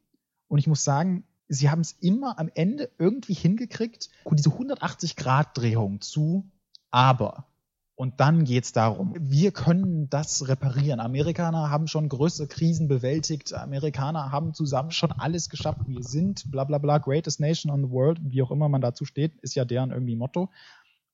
[0.54, 6.48] Und ich muss sagen, sie haben es immer am Ende irgendwie hingekriegt, diese 180-Grad-Drehung zu
[6.92, 7.48] aber.
[7.96, 11.00] Und dann geht es darum, wir können das reparieren.
[11.00, 13.52] Amerikaner haben schon größere Krisen bewältigt.
[13.56, 15.88] Amerikaner haben zusammen schon alles geschafft.
[15.88, 19.06] Wir sind bla bla bla, greatest nation on the world, wie auch immer man dazu
[19.06, 20.52] steht, ist ja deren irgendwie Motto.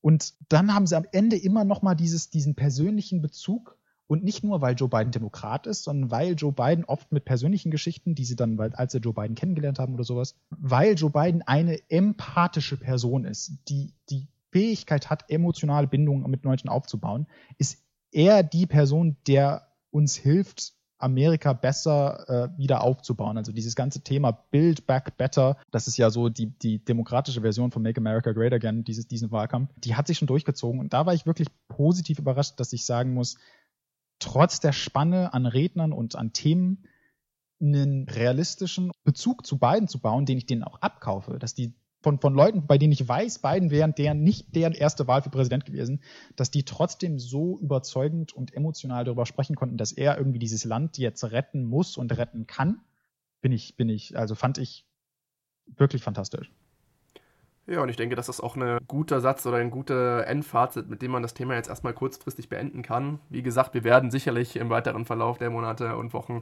[0.02, 3.79] Und dann haben sie am Ende immer noch mal dieses, diesen persönlichen Bezug
[4.10, 7.70] und nicht nur, weil Joe Biden Demokrat ist, sondern weil Joe Biden oft mit persönlichen
[7.70, 11.44] Geschichten, die sie dann, als sie Joe Biden kennengelernt haben oder sowas, weil Joe Biden
[11.44, 17.28] eine empathische Person ist, die die Fähigkeit hat, emotionale Bindungen mit Leuten aufzubauen,
[17.60, 23.38] ist er die Person, der uns hilft, Amerika besser äh, wieder aufzubauen.
[23.38, 27.72] Also dieses ganze Thema Build Back Better, das ist ja so die, die demokratische Version
[27.72, 30.80] von Make America Great Again, dieses, diesen Wahlkampf, die hat sich schon durchgezogen.
[30.80, 33.38] Und da war ich wirklich positiv überrascht, dass ich sagen muss,
[34.20, 36.86] trotz der Spanne an Rednern und an Themen
[37.62, 42.20] einen realistischen Bezug zu beiden zu bauen, den ich denen auch abkaufe, dass die von,
[42.20, 45.66] von Leuten, bei denen ich weiß, beiden wären deren nicht deren erste Wahl für Präsident
[45.66, 46.02] gewesen,
[46.36, 50.98] dass die trotzdem so überzeugend und emotional darüber sprechen konnten, dass er irgendwie dieses Land
[50.98, 52.82] jetzt retten muss und retten kann,
[53.42, 54.86] bin ich, bin ich, also fand ich
[55.66, 56.52] wirklich fantastisch.
[57.70, 61.04] Ja, und ich denke, das ist auch ein guter Satz oder ein guter Endfazit, mit
[61.04, 63.20] dem man das Thema jetzt erstmal kurzfristig beenden kann.
[63.30, 66.42] Wie gesagt, wir werden sicherlich im weiteren Verlauf der Monate und Wochen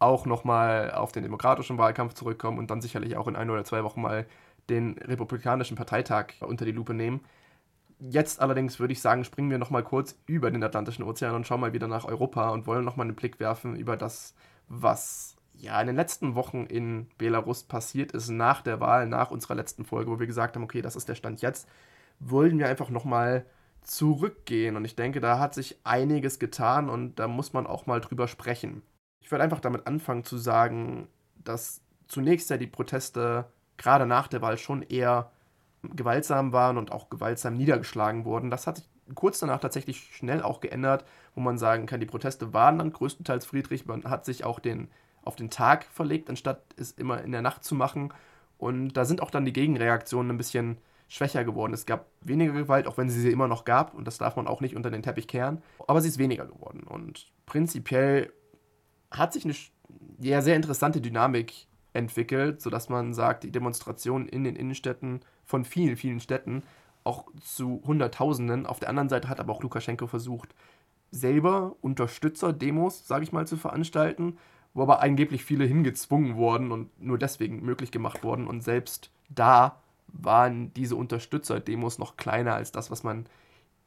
[0.00, 3.84] auch nochmal auf den demokratischen Wahlkampf zurückkommen und dann sicherlich auch in ein oder zwei
[3.84, 4.26] Wochen mal
[4.68, 7.20] den republikanischen Parteitag unter die Lupe nehmen.
[8.00, 11.60] Jetzt allerdings würde ich sagen, springen wir nochmal kurz über den Atlantischen Ozean und schauen
[11.60, 14.34] mal wieder nach Europa und wollen nochmal einen Blick werfen über das,
[14.68, 19.54] was ja, in den letzten Wochen in Belarus passiert ist, nach der Wahl, nach unserer
[19.54, 21.68] letzten Folge, wo wir gesagt haben, okay, das ist der Stand jetzt,
[22.20, 23.46] wollen wir einfach nochmal
[23.82, 24.76] zurückgehen.
[24.76, 28.28] Und ich denke, da hat sich einiges getan und da muss man auch mal drüber
[28.28, 28.82] sprechen.
[29.20, 34.42] Ich würde einfach damit anfangen zu sagen, dass zunächst ja die Proteste gerade nach der
[34.42, 35.30] Wahl schon eher
[35.82, 38.50] gewaltsam waren und auch gewaltsam niedergeschlagen wurden.
[38.50, 42.52] Das hat sich kurz danach tatsächlich schnell auch geändert, wo man sagen kann, die Proteste
[42.52, 43.86] waren dann größtenteils friedlich.
[43.86, 44.88] Man hat sich auch den,
[45.26, 48.12] auf den Tag verlegt, anstatt es immer in der Nacht zu machen.
[48.58, 51.72] Und da sind auch dann die Gegenreaktionen ein bisschen schwächer geworden.
[51.72, 54.46] Es gab weniger Gewalt, auch wenn sie sie immer noch gab, und das darf man
[54.46, 56.82] auch nicht unter den Teppich kehren, aber sie ist weniger geworden.
[56.82, 58.32] Und prinzipiell
[59.10, 59.54] hat sich eine
[60.20, 65.96] ja, sehr interessante Dynamik entwickelt, sodass man sagt, die Demonstrationen in den Innenstädten von vielen,
[65.96, 66.62] vielen Städten,
[67.04, 68.66] auch zu Hunderttausenden.
[68.66, 70.54] Auf der anderen Seite hat aber auch Lukaschenko versucht,
[71.12, 74.38] selber Unterstützer-Demos, sage ich mal, zu veranstalten,
[74.76, 78.46] wo aber angeblich viele hingezwungen wurden und nur deswegen möglich gemacht wurden.
[78.46, 83.24] Und selbst da waren diese Unterstützer-Demos noch kleiner als das, was man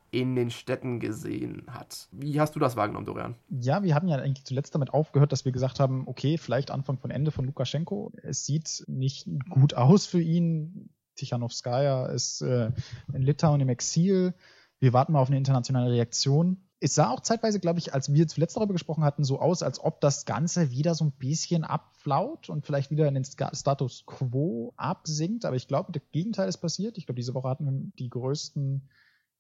[0.10, 2.08] in den Städten gesehen hat.
[2.12, 3.36] Wie hast du das wahrgenommen, Dorian?
[3.50, 6.98] Ja, wir haben ja eigentlich zuletzt damit aufgehört, dass wir gesagt haben, okay, vielleicht Anfang
[6.98, 8.12] von Ende von Lukaschenko.
[8.24, 10.90] Es sieht nicht gut aus für ihn.
[11.18, 12.72] Tichanowskaja ist äh,
[13.14, 14.34] in Litauen im Exil.
[14.80, 16.58] Wir warten mal auf eine internationale Reaktion.
[16.82, 19.84] Es sah auch zeitweise, glaube ich, als wir zuletzt darüber gesprochen hatten, so aus, als
[19.84, 24.74] ob das Ganze wieder so ein bisschen abflaut und vielleicht wieder in den Status quo
[24.78, 25.44] absinkt.
[25.44, 26.98] Aber ich glaube, das Gegenteil ist passiert.
[26.98, 28.88] Ich glaube, diese Woche hatten wir die größten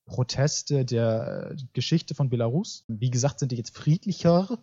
[0.06, 2.84] Proteste der Geschichte von Belarus.
[2.88, 4.60] Wie gesagt, sind die jetzt friedlicher,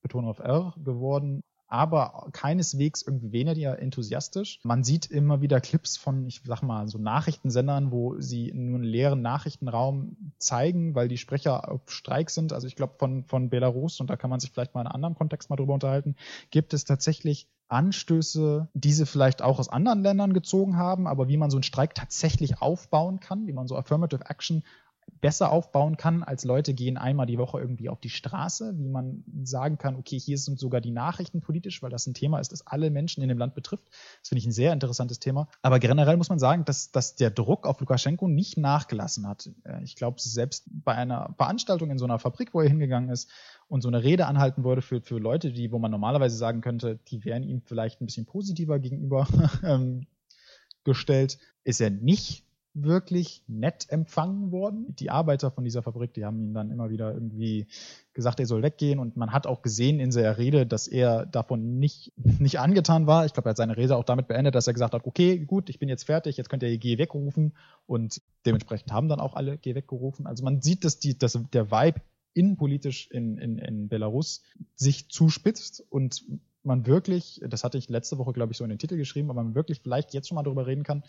[0.00, 4.58] Betonung auf R, geworden, aber keineswegs irgendwie weniger enthusiastisch.
[4.64, 8.84] Man sieht immer wieder Clips von, ich sag mal, so Nachrichtensendern, wo sie nur einen
[8.84, 12.52] leeren Nachrichtenraum zeigen, weil die Sprecher auf Streik sind.
[12.54, 14.94] Also ich glaube, von, von Belarus, und da kann man sich vielleicht mal in einem
[14.94, 16.16] anderen Kontext mal drüber unterhalten,
[16.50, 21.36] gibt es tatsächlich Anstöße, die sie vielleicht auch aus anderen Ländern gezogen haben, aber wie
[21.36, 24.62] man so einen Streik tatsächlich aufbauen kann, wie man so Affirmative Action
[25.20, 29.24] besser aufbauen kann, als Leute gehen einmal die Woche irgendwie auf die Straße, wie man
[29.42, 32.66] sagen kann, okay, hier sind sogar die Nachrichten politisch, weil das ein Thema ist, das
[32.66, 33.84] alle Menschen in dem Land betrifft.
[34.20, 35.48] Das finde ich ein sehr interessantes Thema.
[35.62, 39.50] Aber generell muss man sagen, dass, dass der Druck auf Lukaschenko nicht nachgelassen hat.
[39.64, 43.30] Äh, ich glaube, selbst bei einer Veranstaltung in so einer Fabrik, wo er hingegangen ist
[43.68, 46.98] und so eine Rede anhalten würde für, für Leute, die, wo man normalerweise sagen könnte,
[47.08, 49.26] die wären ihm vielleicht ein bisschen positiver gegenüber
[49.62, 50.06] ähm,
[50.84, 52.47] gestellt, ist er nicht
[52.82, 54.94] wirklich nett empfangen worden.
[54.98, 57.66] Die Arbeiter von dieser Fabrik, die haben ihm dann immer wieder irgendwie
[58.14, 61.78] gesagt, er soll weggehen und man hat auch gesehen in seiner Rede, dass er davon
[61.78, 63.26] nicht, nicht angetan war.
[63.26, 65.70] Ich glaube, er hat seine Rede auch damit beendet, dass er gesagt hat, okay, gut,
[65.70, 67.54] ich bin jetzt fertig, jetzt könnt ihr Geh wegrufen
[67.86, 70.26] und dementsprechend haben dann auch alle Geh weggerufen.
[70.26, 72.00] Also man sieht, dass, die, dass der Vibe
[72.34, 74.42] innenpolitisch in, in, in Belarus
[74.74, 76.24] sich zuspitzt und
[76.62, 79.42] man wirklich, das hatte ich letzte Woche, glaube ich, so in den Titel geschrieben, aber
[79.42, 81.02] man wirklich vielleicht jetzt schon mal darüber reden kann,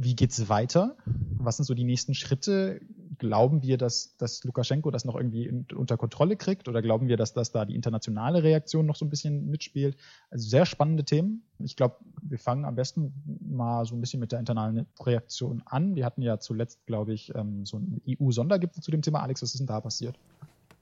[0.00, 0.96] wie geht's weiter?
[1.38, 2.80] Was sind so die nächsten Schritte?
[3.18, 6.68] Glauben wir, dass, dass Lukaschenko das noch irgendwie in, unter Kontrolle kriegt?
[6.68, 9.96] Oder glauben wir, dass das da die internationale Reaktion noch so ein bisschen mitspielt?
[10.30, 11.42] Also sehr spannende Themen.
[11.58, 15.96] Ich glaube, wir fangen am besten mal so ein bisschen mit der internationalen Reaktion an.
[15.96, 19.20] Wir hatten ja zuletzt, glaube ich, ähm, so einen EU-Sondergipfel zu dem Thema.
[19.22, 20.16] Alex, was ist denn da passiert?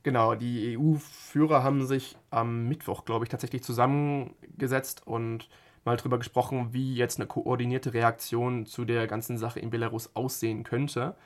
[0.02, 5.48] Genau, die EU-Führer haben sich am Mittwoch, glaube ich, tatsächlich zusammengesetzt und
[5.86, 10.64] mal drüber gesprochen, wie jetzt eine koordinierte Reaktion zu der ganzen Sache in Belarus aussehen
[10.64, 11.16] könnte.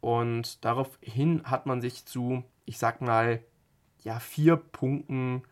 [0.00, 3.40] Und daraufhin hat man sich zu, ich sag mal,
[4.02, 5.42] ja, vier Punkten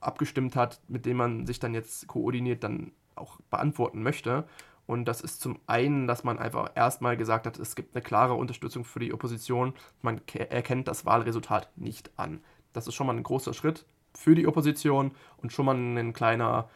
[0.00, 4.46] abgestimmt hat, mit denen man sich dann jetzt koordiniert dann auch beantworten möchte.
[4.86, 8.34] Und das ist zum einen, dass man einfach erstmal gesagt hat, es gibt eine klare
[8.34, 9.74] Unterstützung für die Opposition.
[10.02, 12.42] Man erkennt das Wahlresultat nicht an.
[12.72, 16.68] Das ist schon mal ein großer Schritt für die Opposition und schon mal ein kleiner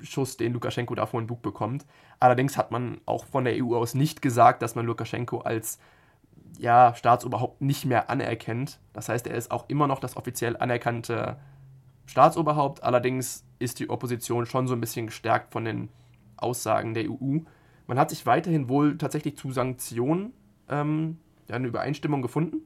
[0.00, 1.86] Schuss, den Lukaschenko da vor den Bug bekommt.
[2.20, 5.78] Allerdings hat man auch von der EU aus nicht gesagt, dass man Lukaschenko als
[6.58, 8.78] ja, Staatsoberhaupt nicht mehr anerkennt.
[8.92, 11.38] Das heißt, er ist auch immer noch das offiziell anerkannte
[12.06, 12.82] Staatsoberhaupt.
[12.82, 15.88] Allerdings ist die Opposition schon so ein bisschen gestärkt von den
[16.36, 17.38] Aussagen der EU.
[17.86, 20.32] Man hat sich weiterhin wohl tatsächlich zu Sanktionen
[20.68, 21.18] ähm,
[21.50, 22.62] eine Übereinstimmung gefunden.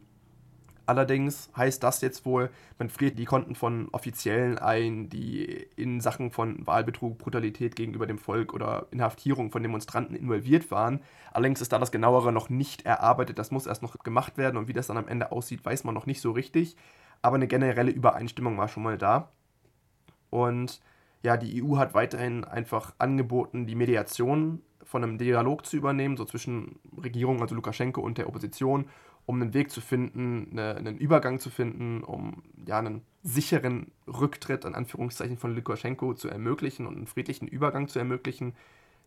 [0.86, 5.44] Allerdings heißt das jetzt wohl, man friert die Konten von Offiziellen ein, die
[5.76, 11.00] in Sachen von Wahlbetrug, Brutalität gegenüber dem Volk oder Inhaftierung von Demonstranten involviert waren.
[11.32, 14.68] Allerdings ist da das genauere noch nicht erarbeitet, das muss erst noch gemacht werden und
[14.68, 16.76] wie das dann am Ende aussieht, weiß man noch nicht so richtig.
[17.22, 19.30] Aber eine generelle Übereinstimmung war schon mal da.
[20.28, 20.82] Und
[21.22, 26.26] ja, die EU hat weiterhin einfach angeboten, die Mediation von einem Dialog zu übernehmen, so
[26.26, 28.86] zwischen Regierung, also Lukaschenko und der Opposition,
[29.26, 34.64] um einen Weg zu finden, eine, einen Übergang zu finden, um ja einen sicheren Rücktritt,
[34.64, 38.54] in Anführungszeichen, von Lukaschenko zu ermöglichen und einen friedlichen Übergang zu ermöglichen.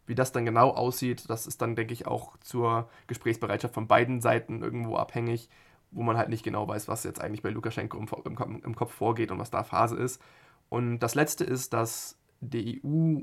[0.07, 4.21] Wie das dann genau aussieht, das ist dann, denke ich, auch zur Gesprächsbereitschaft von beiden
[4.21, 5.49] Seiten irgendwo abhängig,
[5.91, 8.93] wo man halt nicht genau weiß, was jetzt eigentlich bei Lukaschenko im, im, im Kopf
[8.93, 10.21] vorgeht und was da Phase ist.
[10.69, 13.19] Und das Letzte ist, dass die EU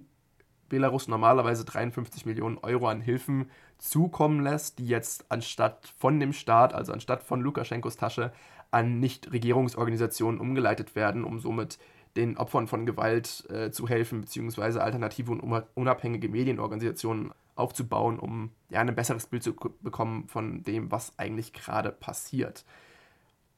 [0.75, 6.75] Belarus normalerweise 53 Millionen Euro an Hilfen zukommen lässt, die jetzt anstatt von dem Staat,
[6.75, 8.33] also anstatt von Lukaschenkos Tasche,
[8.73, 11.79] an Nichtregierungsorganisationen umgeleitet werden, um somit
[12.17, 18.81] den Opfern von Gewalt äh, zu helfen, beziehungsweise alternative und unabhängige Medienorganisationen aufzubauen, um ja,
[18.81, 22.65] ein besseres Bild zu bekommen von dem, was eigentlich gerade passiert.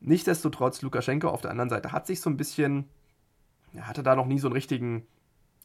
[0.01, 2.85] Nichtsdestotrotz, Lukaschenko auf der anderen Seite hat sich so ein bisschen,
[3.73, 5.07] er hatte da noch nie so einen richtigen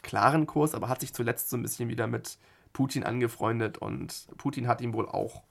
[0.02, 2.38] klaren Kurs, aber hat sich zuletzt so ein bisschen wieder mit
[2.74, 5.44] Putin angefreundet und Putin hat ihm wohl auch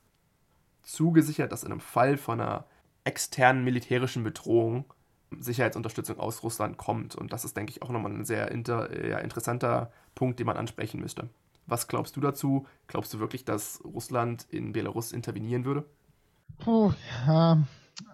[0.82, 2.64] zugesichert, dass in einem Fall von einer
[3.04, 4.84] externen militärischen Bedrohung
[5.38, 7.14] Sicherheitsunterstützung aus Russland kommt.
[7.14, 10.56] Und das ist, denke ich, auch nochmal ein sehr inter, ja, interessanter Punkt, den man
[10.56, 11.28] ansprechen müsste.
[11.66, 12.66] Was glaubst du dazu?
[12.88, 15.84] Glaubst du wirklich, dass Russland in Belarus intervenieren würde?
[16.58, 16.92] Puh,
[17.26, 17.62] ja,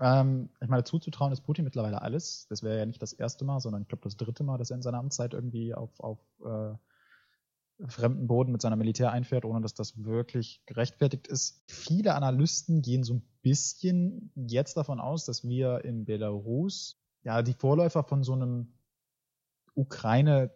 [0.00, 2.46] ähm, ich meine, zuzutrauen ist Putin mittlerweile alles.
[2.48, 4.76] Das wäre ja nicht das erste Mal, sondern ich glaube das dritte Mal, dass er
[4.76, 6.74] in seiner Amtszeit irgendwie auf, auf äh,
[7.88, 11.62] fremden Boden mit seiner Militär einfährt, ohne dass das wirklich gerechtfertigt ist.
[11.68, 17.54] Viele Analysten gehen so ein bisschen jetzt davon aus, dass wir in Belarus ja die
[17.54, 18.72] Vorläufer von so einem
[19.74, 20.50] Ukraine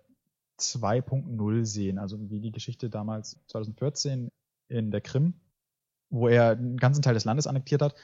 [0.59, 4.29] 2.0 sehen, also wie die Geschichte damals 2014
[4.69, 5.35] in der Krim,
[6.11, 7.95] wo er einen ganzen Teil des Landes annektiert hat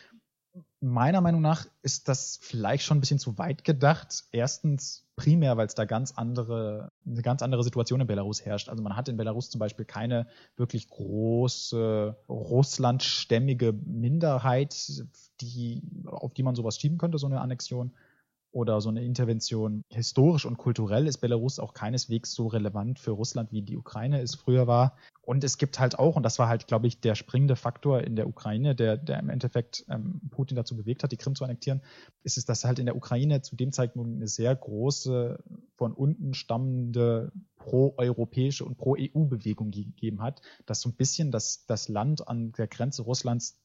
[0.80, 4.24] meiner Meinung nach ist das vielleicht schon ein bisschen zu weit gedacht.
[4.32, 8.68] Erstens primär, weil es da ganz andere, eine ganz andere Situation in Belarus herrscht.
[8.68, 15.02] Also man hat in Belarus zum Beispiel keine wirklich große russlandstämmige Minderheit,
[15.40, 17.92] die, auf die man sowas schieben könnte, so eine Annexion
[18.56, 19.84] oder so eine Intervention.
[19.90, 24.34] Historisch und kulturell ist Belarus auch keineswegs so relevant für Russland, wie die Ukraine es
[24.34, 24.96] früher war.
[25.20, 28.16] Und es gibt halt auch, und das war halt, glaube ich, der springende Faktor in
[28.16, 31.82] der Ukraine, der, der im Endeffekt ähm, Putin dazu bewegt hat, die Krim zu annektieren,
[32.22, 35.38] ist es, dass halt in der Ukraine zu dem Zeitpunkt eine sehr große,
[35.76, 42.26] von unten stammende pro-europäische und pro-EU-Bewegung gegeben hat, dass so ein bisschen das, das Land
[42.26, 43.60] an der Grenze Russlands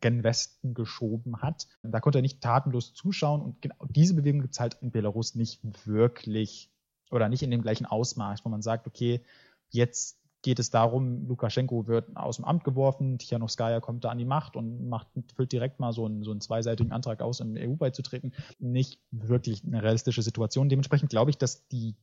[0.00, 1.66] gen Westen geschoben hat.
[1.82, 5.34] Da konnte er nicht tatenlos zuschauen und genau diese Bewegung gibt es halt in Belarus
[5.34, 6.70] nicht wirklich
[7.10, 9.24] oder nicht in dem gleichen Ausmaß, wo man sagt, okay,
[9.70, 14.24] jetzt geht es darum, Lukaschenko wird aus dem Amt geworfen, Tichanowskaja kommt da an die
[14.24, 17.74] Macht und macht, füllt direkt mal so einen, so einen zweiseitigen Antrag aus, die EU
[17.74, 18.32] beizutreten.
[18.58, 20.68] Nicht wirklich eine realistische Situation.
[20.68, 21.96] Dementsprechend glaube ich, dass die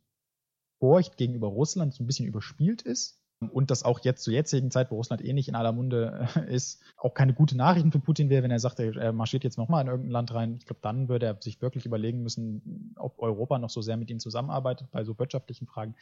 [0.79, 4.91] Furcht gegenüber Russland so ein bisschen überspielt ist und dass auch jetzt zur jetzigen Zeit,
[4.91, 8.29] wo Russland eh nicht in aller Munde äh, ist, auch keine gute Nachrichten für Putin
[8.29, 10.55] wäre, wenn er sagt, er marschiert jetzt nochmal in irgendein Land rein.
[10.57, 14.09] Ich glaube, dann würde er sich wirklich überlegen müssen, ob Europa noch so sehr mit
[14.09, 15.95] ihm zusammenarbeitet bei so wirtschaftlichen Fragen.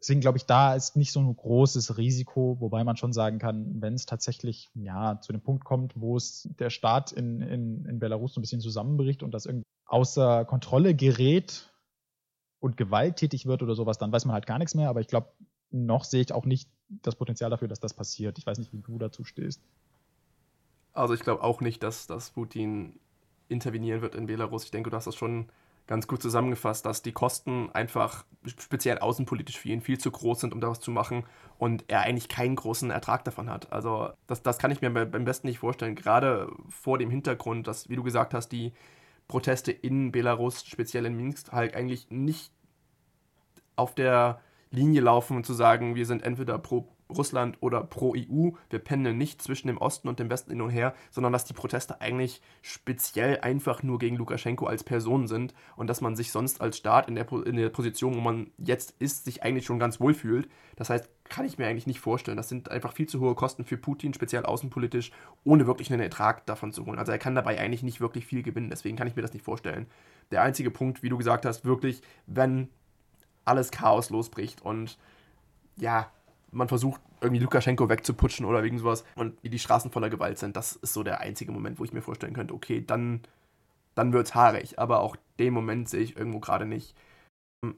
[0.00, 3.82] Deswegen glaube ich, da ist nicht so ein großes Risiko, wobei man schon sagen kann,
[3.82, 7.98] wenn es tatsächlich ja zu dem Punkt kommt, wo es der Staat in, in, in
[7.98, 11.70] Belarus so ein bisschen zusammenbricht und das irgendwie außer Kontrolle gerät
[12.60, 14.88] und gewalttätig wird oder sowas, dann weiß man halt gar nichts mehr.
[14.88, 15.32] Aber ich glaube,
[15.70, 16.70] noch sehe ich auch nicht
[17.02, 18.38] das Potenzial dafür, dass das passiert.
[18.38, 19.60] Ich weiß nicht, wie du dazu stehst.
[20.92, 22.98] Also ich glaube auch nicht, dass, dass Putin
[23.48, 24.64] intervenieren wird in Belarus.
[24.64, 25.48] Ich denke, du hast das schon
[25.86, 30.54] ganz gut zusammengefasst, dass die Kosten einfach speziell außenpolitisch für ihn viel zu groß sind,
[30.54, 31.24] um da was zu machen
[31.58, 33.72] und er eigentlich keinen großen Ertrag davon hat.
[33.72, 37.88] Also das, das kann ich mir beim besten nicht vorstellen, gerade vor dem Hintergrund, dass,
[37.88, 38.72] wie du gesagt hast, die
[39.26, 42.52] Proteste in Belarus, speziell in Minsk, halt eigentlich nicht
[43.74, 48.50] auf der Linie laufen und zu sagen, wir sind entweder pro Russland oder pro EU,
[48.70, 51.52] wir pendeln nicht zwischen dem Osten und dem Westen hin und her, sondern dass die
[51.52, 56.60] Proteste eigentlich speziell einfach nur gegen Lukaschenko als Person sind und dass man sich sonst
[56.60, 60.00] als Staat in der, in der Position, wo man jetzt ist, sich eigentlich schon ganz
[60.00, 60.48] wohl fühlt.
[60.76, 62.36] Das heißt, kann ich mir eigentlich nicht vorstellen.
[62.36, 65.12] Das sind einfach viel zu hohe Kosten für Putin, speziell außenpolitisch,
[65.44, 66.98] ohne wirklich einen Ertrag davon zu holen.
[66.98, 69.44] Also er kann dabei eigentlich nicht wirklich viel gewinnen, deswegen kann ich mir das nicht
[69.44, 69.86] vorstellen.
[70.30, 72.68] Der einzige Punkt, wie du gesagt hast, wirklich, wenn
[73.50, 74.98] alles Chaos losbricht und
[75.76, 76.10] ja,
[76.52, 80.56] man versucht irgendwie Lukaschenko wegzuputschen oder wegen sowas und die Straßen voller Gewalt sind.
[80.56, 83.20] Das ist so der einzige Moment, wo ich mir vorstellen könnte, okay, dann,
[83.94, 84.78] dann es haarig.
[84.78, 86.94] Aber auch den Moment sehe ich irgendwo gerade nicht.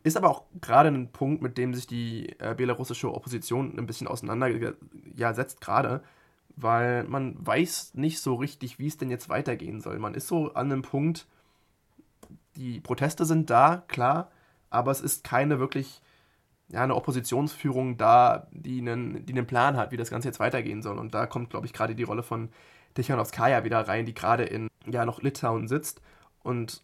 [0.05, 4.07] Ist aber auch gerade ein Punkt, mit dem sich die äh, belarussische Opposition ein bisschen
[4.07, 6.05] auseinandersetzt gerade,
[6.55, 9.99] weil man weiß nicht so richtig, wie es denn jetzt weitergehen soll.
[9.99, 11.27] Man ist so an einem Punkt,
[12.55, 14.31] die Proteste sind da, klar,
[14.73, 16.01] aber es ist keine wirklich
[16.69, 20.83] ja, eine Oppositionsführung da, die einen, die einen Plan hat, wie das Ganze jetzt weitergehen
[20.83, 20.99] soll.
[20.99, 22.49] Und da kommt, glaube ich, gerade die Rolle von
[22.95, 26.01] Tichanowskaja wieder rein, die gerade in ja noch Litauen sitzt
[26.43, 26.83] und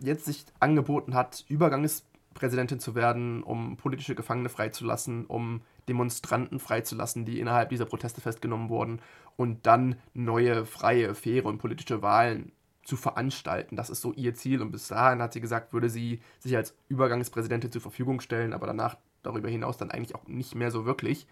[0.00, 7.24] jetzt sich angeboten hat, Übergangsperioden Präsidentin zu werden, um politische Gefangene freizulassen, um Demonstranten freizulassen,
[7.24, 9.00] die innerhalb dieser Proteste festgenommen wurden
[9.36, 12.52] und dann neue, freie, faire und politische Wahlen
[12.86, 13.76] zu veranstalten.
[13.76, 16.74] Das ist so ihr Ziel und bis dahin hat sie gesagt, würde sie sich als
[16.88, 21.26] Übergangspräsidentin zur Verfügung stellen, aber danach darüber hinaus dann eigentlich auch nicht mehr so wirklich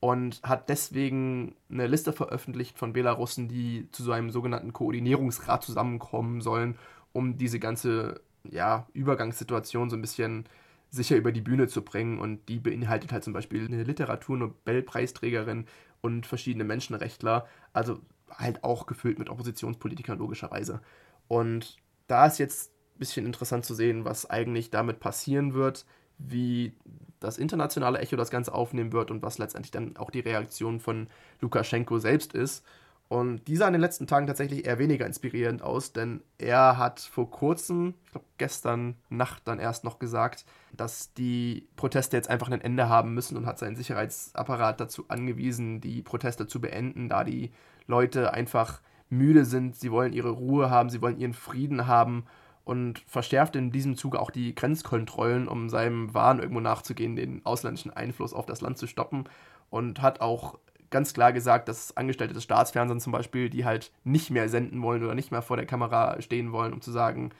[0.00, 6.40] und hat deswegen eine Liste veröffentlicht von Belarussen, die zu so einem sogenannten Koordinierungsrat zusammenkommen
[6.40, 6.78] sollen,
[7.12, 10.46] um diese ganze ja, Übergangssituation so ein bisschen
[10.88, 12.18] sicher über die Bühne zu bringen.
[12.18, 15.66] Und die beinhaltet halt zum Beispiel eine Literaturnobelpreisträgerin
[16.00, 17.46] und verschiedene Menschenrechtler.
[17.74, 18.00] Also
[18.36, 20.80] halt auch gefüllt mit Oppositionspolitikern logischerweise.
[21.28, 21.76] Und
[22.06, 25.86] da ist jetzt ein bisschen interessant zu sehen, was eigentlich damit passieren wird,
[26.18, 26.74] wie
[27.20, 31.08] das internationale Echo das Ganze aufnehmen wird und was letztendlich dann auch die Reaktion von
[31.40, 32.64] Lukaschenko selbst ist.
[33.08, 37.00] Und die sah in den letzten Tagen tatsächlich eher weniger inspirierend aus, denn er hat
[37.00, 42.48] vor kurzem, ich glaube gestern Nacht dann erst noch gesagt, dass die Proteste jetzt einfach
[42.48, 47.24] ein Ende haben müssen und hat seinen Sicherheitsapparat dazu angewiesen, die Proteste zu beenden, da
[47.24, 47.50] die
[47.90, 48.80] Leute einfach
[49.10, 52.24] müde sind, sie wollen ihre Ruhe haben, sie wollen ihren Frieden haben
[52.64, 57.90] und verschärft in diesem Zuge auch die Grenzkontrollen, um seinem Wahn irgendwo nachzugehen, den ausländischen
[57.90, 59.24] Einfluss auf das Land zu stoppen
[59.70, 60.58] und hat auch
[60.90, 65.04] ganz klar gesagt, dass Angestellte des Staatsfernsehens zum Beispiel, die halt nicht mehr senden wollen
[65.04, 67.30] oder nicht mehr vor der Kamera stehen wollen, um zu sagen,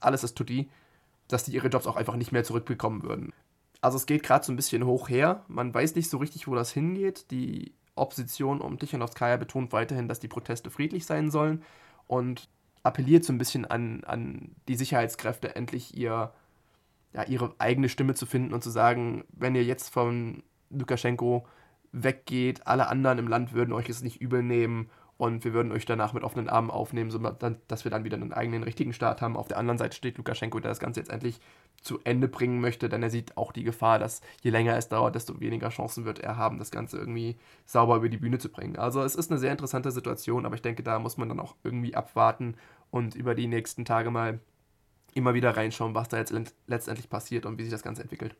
[0.00, 0.68] alles ist tutti,
[1.28, 3.32] dass die ihre Jobs auch einfach nicht mehr zurückbekommen würden.
[3.80, 5.44] Also es geht gerade so ein bisschen hoch her.
[5.48, 7.30] Man weiß nicht so richtig, wo das hingeht.
[7.30, 11.62] Die Opposition um Tichanowskaja betont weiterhin, dass die Proteste friedlich sein sollen
[12.06, 12.48] und
[12.82, 16.32] appelliert so ein bisschen an, an die Sicherheitskräfte, endlich ihr,
[17.12, 21.46] ja, ihre eigene Stimme zu finden und zu sagen, wenn ihr jetzt von Lukaschenko
[21.92, 22.66] weggeht.
[22.66, 26.12] Alle anderen im Land würden euch es nicht übel nehmen und wir würden euch danach
[26.12, 29.36] mit offenen Armen aufnehmen, sodass wir dann wieder einen eigenen richtigen Staat haben.
[29.36, 31.40] Auf der anderen Seite steht Lukaschenko, der das Ganze jetzt endlich
[31.86, 35.14] zu Ende bringen möchte, denn er sieht auch die Gefahr, dass je länger es dauert,
[35.14, 38.76] desto weniger Chancen wird er haben, das Ganze irgendwie sauber über die Bühne zu bringen.
[38.76, 41.54] Also es ist eine sehr interessante Situation, aber ich denke, da muss man dann auch
[41.62, 42.56] irgendwie abwarten
[42.90, 44.40] und über die nächsten Tage mal
[45.14, 46.34] immer wieder reinschauen, was da jetzt
[46.66, 48.36] letztendlich passiert und wie sich das Ganze entwickelt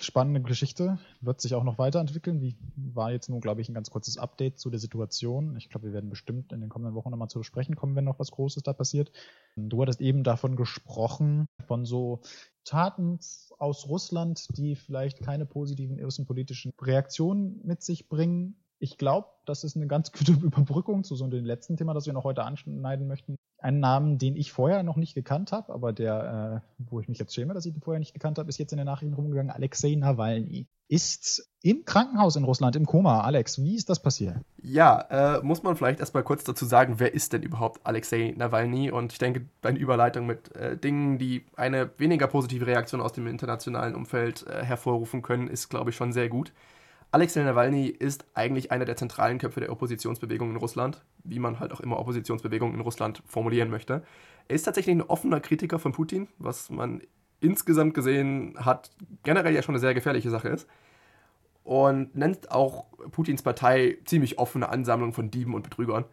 [0.00, 2.40] spannende Geschichte, wird sich auch noch weiterentwickeln.
[2.40, 5.56] Wie war jetzt nur, glaube ich, ein ganz kurzes Update zu der Situation.
[5.56, 8.18] Ich glaube, wir werden bestimmt in den kommenden Wochen nochmal zu sprechen kommen, wenn noch
[8.18, 9.12] was Großes da passiert.
[9.56, 12.20] Du hattest eben davon gesprochen, von so
[12.64, 13.18] Taten
[13.58, 18.56] aus Russland, die vielleicht keine positiven außenpolitischen Reaktionen mit sich bringen.
[18.78, 22.12] Ich glaube, das ist eine ganz gute Überbrückung zu so dem letzten Thema, das wir
[22.12, 23.36] noch heute anschneiden möchten.
[23.62, 27.18] Ein Namen, den ich vorher noch nicht gekannt habe, aber der, äh, wo ich mich
[27.18, 29.50] jetzt schäme, dass ich den vorher nicht gekannt habe, ist jetzt in den Nachrichten rumgegangen.
[29.50, 33.20] Alexei Nawalny ist im Krankenhaus in Russland im Koma.
[33.20, 34.36] Alex, wie ist das passiert?
[34.60, 38.90] Ja, äh, muss man vielleicht erstmal kurz dazu sagen, wer ist denn überhaupt Alexei Nawalny?
[38.90, 43.12] Und ich denke, bei einer Überleitung mit äh, Dingen, die eine weniger positive Reaktion aus
[43.12, 46.52] dem internationalen Umfeld äh, hervorrufen können, ist, glaube ich, schon sehr gut.
[47.12, 51.72] Alexei Nawalny ist eigentlich einer der zentralen Köpfe der Oppositionsbewegung in Russland, wie man halt
[51.72, 54.04] auch immer Oppositionsbewegung in Russland formulieren möchte.
[54.46, 57.02] Er ist tatsächlich ein offener Kritiker von Putin, was man
[57.40, 58.90] insgesamt gesehen hat,
[59.24, 60.68] generell ja schon eine sehr gefährliche Sache ist.
[61.64, 66.04] Und nennt auch Putins Partei ziemlich offene Ansammlung von Dieben und Betrügern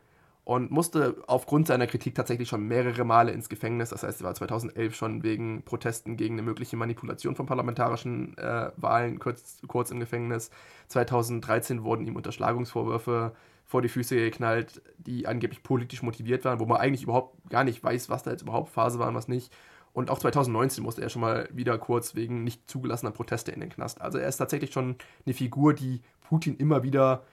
[0.48, 3.90] und musste aufgrund seiner Kritik tatsächlich schon mehrere Male ins Gefängnis.
[3.90, 8.72] Das heißt, er war 2011 schon wegen Protesten gegen eine mögliche Manipulation von parlamentarischen äh,
[8.78, 10.50] Wahlen kurz, kurz im Gefängnis.
[10.88, 13.34] 2013 wurden ihm Unterschlagungsvorwürfe
[13.66, 17.84] vor die Füße geknallt, die angeblich politisch motiviert waren, wo man eigentlich überhaupt gar nicht
[17.84, 19.52] weiß, was da jetzt überhaupt Phase war und was nicht.
[19.92, 23.70] Und auch 2019 musste er schon mal wieder kurz wegen nicht zugelassener Proteste in den
[23.70, 24.00] Knast.
[24.00, 24.96] Also er ist tatsächlich schon
[25.26, 27.24] eine Figur, die Putin immer wieder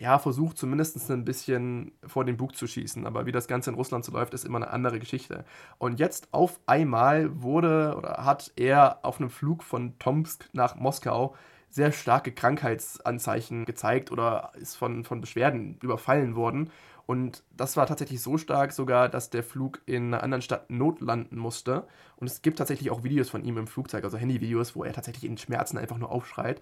[0.00, 3.06] ja, versucht zumindest ein bisschen vor den Bug zu schießen.
[3.06, 5.44] Aber wie das Ganze in Russland so läuft, ist immer eine andere Geschichte.
[5.76, 11.36] Und jetzt auf einmal wurde oder hat er auf einem Flug von Tomsk nach Moskau
[11.68, 16.70] sehr starke Krankheitsanzeichen gezeigt oder ist von, von Beschwerden überfallen worden.
[17.10, 21.38] Und das war tatsächlich so stark sogar, dass der Flug in einer anderen Stadt notlanden
[21.38, 21.86] musste.
[22.16, 25.24] Und es gibt tatsächlich auch Videos von ihm im Flugzeug, also Handyvideos, wo er tatsächlich
[25.24, 26.60] in Schmerzen einfach nur aufschreit.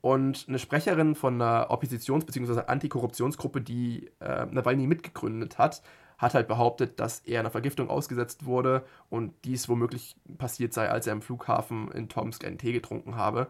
[0.00, 2.62] Und eine Sprecherin von einer Oppositions- bzw.
[2.66, 5.82] Antikorruptionsgruppe, die äh, Nawalny mitgegründet hat,
[6.18, 11.06] hat halt behauptet, dass er einer Vergiftung ausgesetzt wurde und dies womöglich passiert sei, als
[11.06, 13.48] er im Flughafen in Tomsk einen Tee getrunken habe.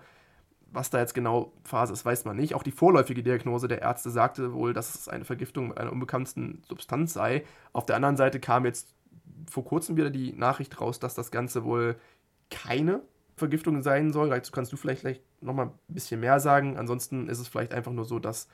[0.70, 2.54] Was da jetzt genau Phase ist, weiß man nicht.
[2.54, 6.62] Auch die vorläufige Diagnose der Ärzte sagte wohl, dass es eine Vergiftung mit einer unbekannten
[6.68, 7.44] Substanz sei.
[7.72, 8.94] Auf der anderen Seite kam jetzt
[9.50, 11.96] vor kurzem wieder die Nachricht raus, dass das Ganze wohl
[12.50, 13.00] keine
[13.38, 14.30] Vergiftung sein soll.
[14.30, 16.76] Dazu kannst du vielleicht, vielleicht nochmal ein bisschen mehr sagen.
[16.76, 18.48] Ansonsten ist es vielleicht einfach nur so, dass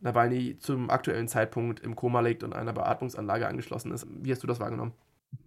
[0.00, 4.06] Nawalny zum aktuellen Zeitpunkt im Koma liegt und einer Beatmungsanlage angeschlossen ist.
[4.10, 4.92] Wie hast du das wahrgenommen?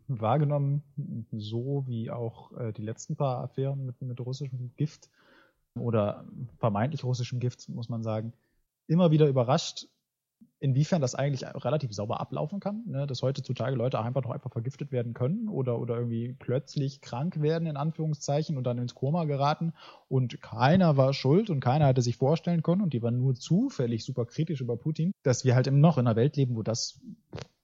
[0.08, 0.84] wahrgenommen,
[1.32, 5.10] so wie auch äh, die letzten paar Affären mit, mit russischem Gift
[5.76, 6.26] oder
[6.58, 8.34] vermeintlich russischem Gift, muss man sagen,
[8.88, 9.88] immer wieder überrascht,
[10.60, 13.08] inwiefern das eigentlich relativ sauber ablaufen kann, ne?
[13.08, 17.66] dass heutzutage Leute einfach noch einfach vergiftet werden können oder, oder irgendwie plötzlich krank werden,
[17.66, 19.74] in Anführungszeichen, und dann ins Koma geraten
[20.10, 24.04] und keiner war schuld und keiner hatte sich vorstellen können und die waren nur zufällig
[24.04, 27.00] super kritisch über Putin, dass wir halt immer noch in einer Welt leben, wo das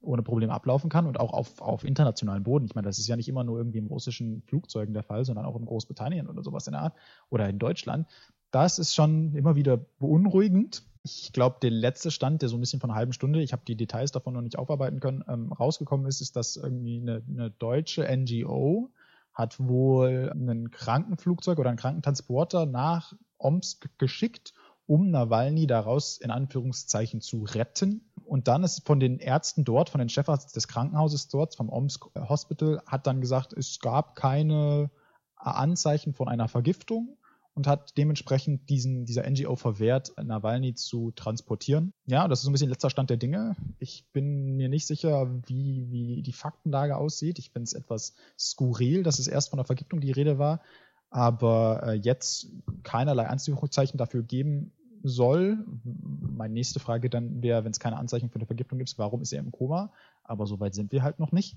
[0.01, 2.65] ohne Probleme ablaufen kann und auch auf, auf internationalen Boden.
[2.65, 5.45] Ich meine, das ist ja nicht immer nur irgendwie im russischen Flugzeugen der Fall, sondern
[5.45, 6.93] auch in Großbritannien oder sowas in der Art
[7.29, 8.07] oder in Deutschland.
[8.51, 12.79] Das ist schon immer wieder beunruhigend ich glaube, der letzte Stand, der so ein bisschen
[12.79, 16.07] von einer halben Stunde, ich habe die Details davon noch nicht aufarbeiten können, ähm, rausgekommen
[16.07, 18.89] ist, ist, dass irgendwie eine, eine deutsche NGO
[19.31, 24.53] hat wohl ein Krankenflugzeug oder einen Krankentransporter nach Omsk geschickt,
[24.87, 28.09] um Nawalny daraus in Anführungszeichen zu retten.
[28.23, 32.07] Und dann ist von den Ärzten dort, von den Chefarzt des Krankenhauses dort, vom Omsk
[32.17, 34.89] Hospital, hat dann gesagt, es gab keine
[35.35, 37.17] Anzeichen von einer Vergiftung
[37.55, 41.93] und hat dementsprechend diesen, dieser NGO verwehrt, Nawalny zu transportieren.
[42.05, 43.55] Ja, das ist so ein bisschen letzter Stand der Dinge.
[43.79, 47.39] Ich bin mir nicht sicher, wie, wie die Faktenlage aussieht.
[47.39, 50.61] Ich finde es etwas skurril, dass es erst von der Vergiftung die Rede war,
[51.09, 52.49] aber äh, jetzt
[52.83, 55.57] keinerlei Anführungszeichen dafür geben soll.
[55.83, 59.31] Meine nächste Frage dann wäre, wenn es keine Anzeichen für eine Vergiftung gibt, warum ist
[59.31, 59.93] er im Koma?
[60.25, 61.55] Aber so weit sind wir halt noch nicht.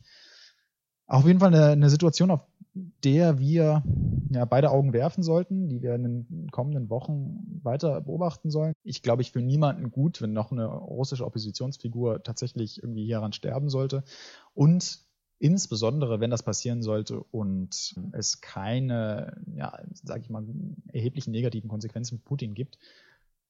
[1.08, 2.44] Auf jeden Fall eine, eine Situation, auf
[3.02, 3.82] der wir
[4.30, 8.74] ja, beide Augen werfen sollten, die wir in den kommenden Wochen weiter beobachten sollen.
[8.84, 13.70] Ich glaube, ich für niemanden gut, wenn noch eine russische Oppositionsfigur tatsächlich irgendwie hieran sterben
[13.70, 14.04] sollte.
[14.52, 15.00] Und
[15.38, 20.44] insbesondere, wenn das passieren sollte und es keine, ja, sage ich mal,
[20.92, 22.78] erheblichen negativen Konsequenzen für Putin gibt,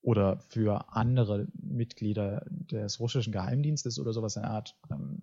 [0.01, 5.23] oder für andere Mitglieder des russischen Geheimdienstes oder sowas in der Art, ähm,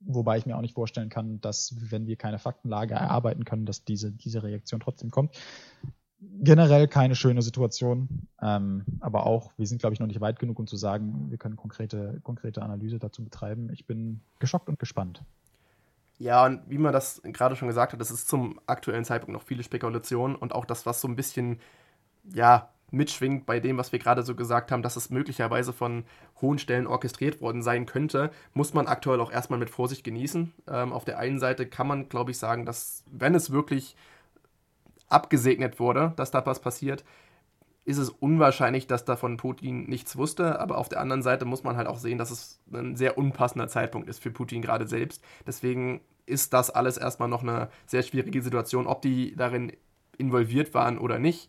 [0.00, 3.84] Wobei ich mir auch nicht vorstellen kann, dass, wenn wir keine Faktenlage erarbeiten können, dass
[3.84, 5.34] diese, diese Reaktion trotzdem kommt.
[6.18, 10.58] Generell keine schöne Situation, ähm, aber auch, wir sind, glaube ich, noch nicht weit genug,
[10.58, 13.70] um zu sagen, wir können konkrete, konkrete Analyse dazu betreiben.
[13.72, 15.22] Ich bin geschockt und gespannt.
[16.18, 19.46] Ja, und wie man das gerade schon gesagt hat, das ist zum aktuellen Zeitpunkt noch
[19.46, 21.60] viele Spekulationen und auch das, was so ein bisschen,
[22.32, 26.04] ja, mitschwingt bei dem, was wir gerade so gesagt haben, dass es möglicherweise von
[26.40, 30.52] hohen Stellen orchestriert worden sein könnte, muss man aktuell auch erstmal mit Vorsicht genießen.
[30.68, 33.96] Ähm, auf der einen Seite kann man, glaube ich, sagen, dass wenn es wirklich
[35.08, 37.04] abgesegnet wurde, dass da was passiert,
[37.84, 40.58] ist es unwahrscheinlich, dass da von Putin nichts wusste.
[40.60, 43.68] Aber auf der anderen Seite muss man halt auch sehen, dass es ein sehr unpassender
[43.68, 45.22] Zeitpunkt ist für Putin gerade selbst.
[45.46, 49.72] Deswegen ist das alles erstmal noch eine sehr schwierige Situation, ob die darin
[50.18, 51.48] involviert waren oder nicht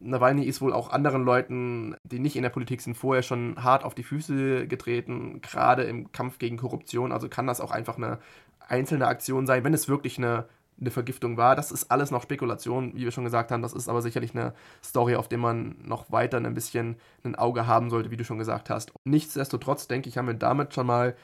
[0.00, 3.84] Nawalny ist wohl auch anderen Leuten, die nicht in der Politik sind, vorher schon hart
[3.84, 7.12] auf die Füße getreten, gerade im Kampf gegen Korruption.
[7.12, 8.18] Also kann das auch einfach eine
[8.66, 10.46] einzelne Aktion sein, wenn es wirklich eine,
[10.80, 11.54] eine Vergiftung war.
[11.54, 13.62] Das ist alles noch Spekulation, wie wir schon gesagt haben.
[13.62, 17.66] Das ist aber sicherlich eine Story, auf der man noch weiter ein bisschen ein Auge
[17.66, 18.92] haben sollte, wie du schon gesagt hast.
[19.04, 21.14] Nichtsdestotrotz, denke ich, haben wir damit schon mal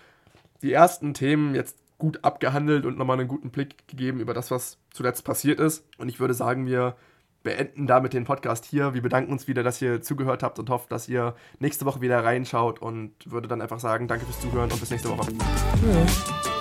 [0.63, 4.79] die ersten Themen jetzt gut abgehandelt und nochmal einen guten Blick gegeben über das, was
[4.91, 5.85] zuletzt passiert ist.
[5.97, 6.95] Und ich würde sagen, wir
[7.47, 8.93] beenden damit den Podcast hier.
[8.93, 12.25] Wir bedanken uns wieder, dass ihr zugehört habt und hoffen, dass ihr nächste Woche wieder
[12.25, 15.33] reinschaut und würde dann einfach sagen, danke fürs Zuhören und bis nächste Woche.
[15.81, 16.56] Tschüss.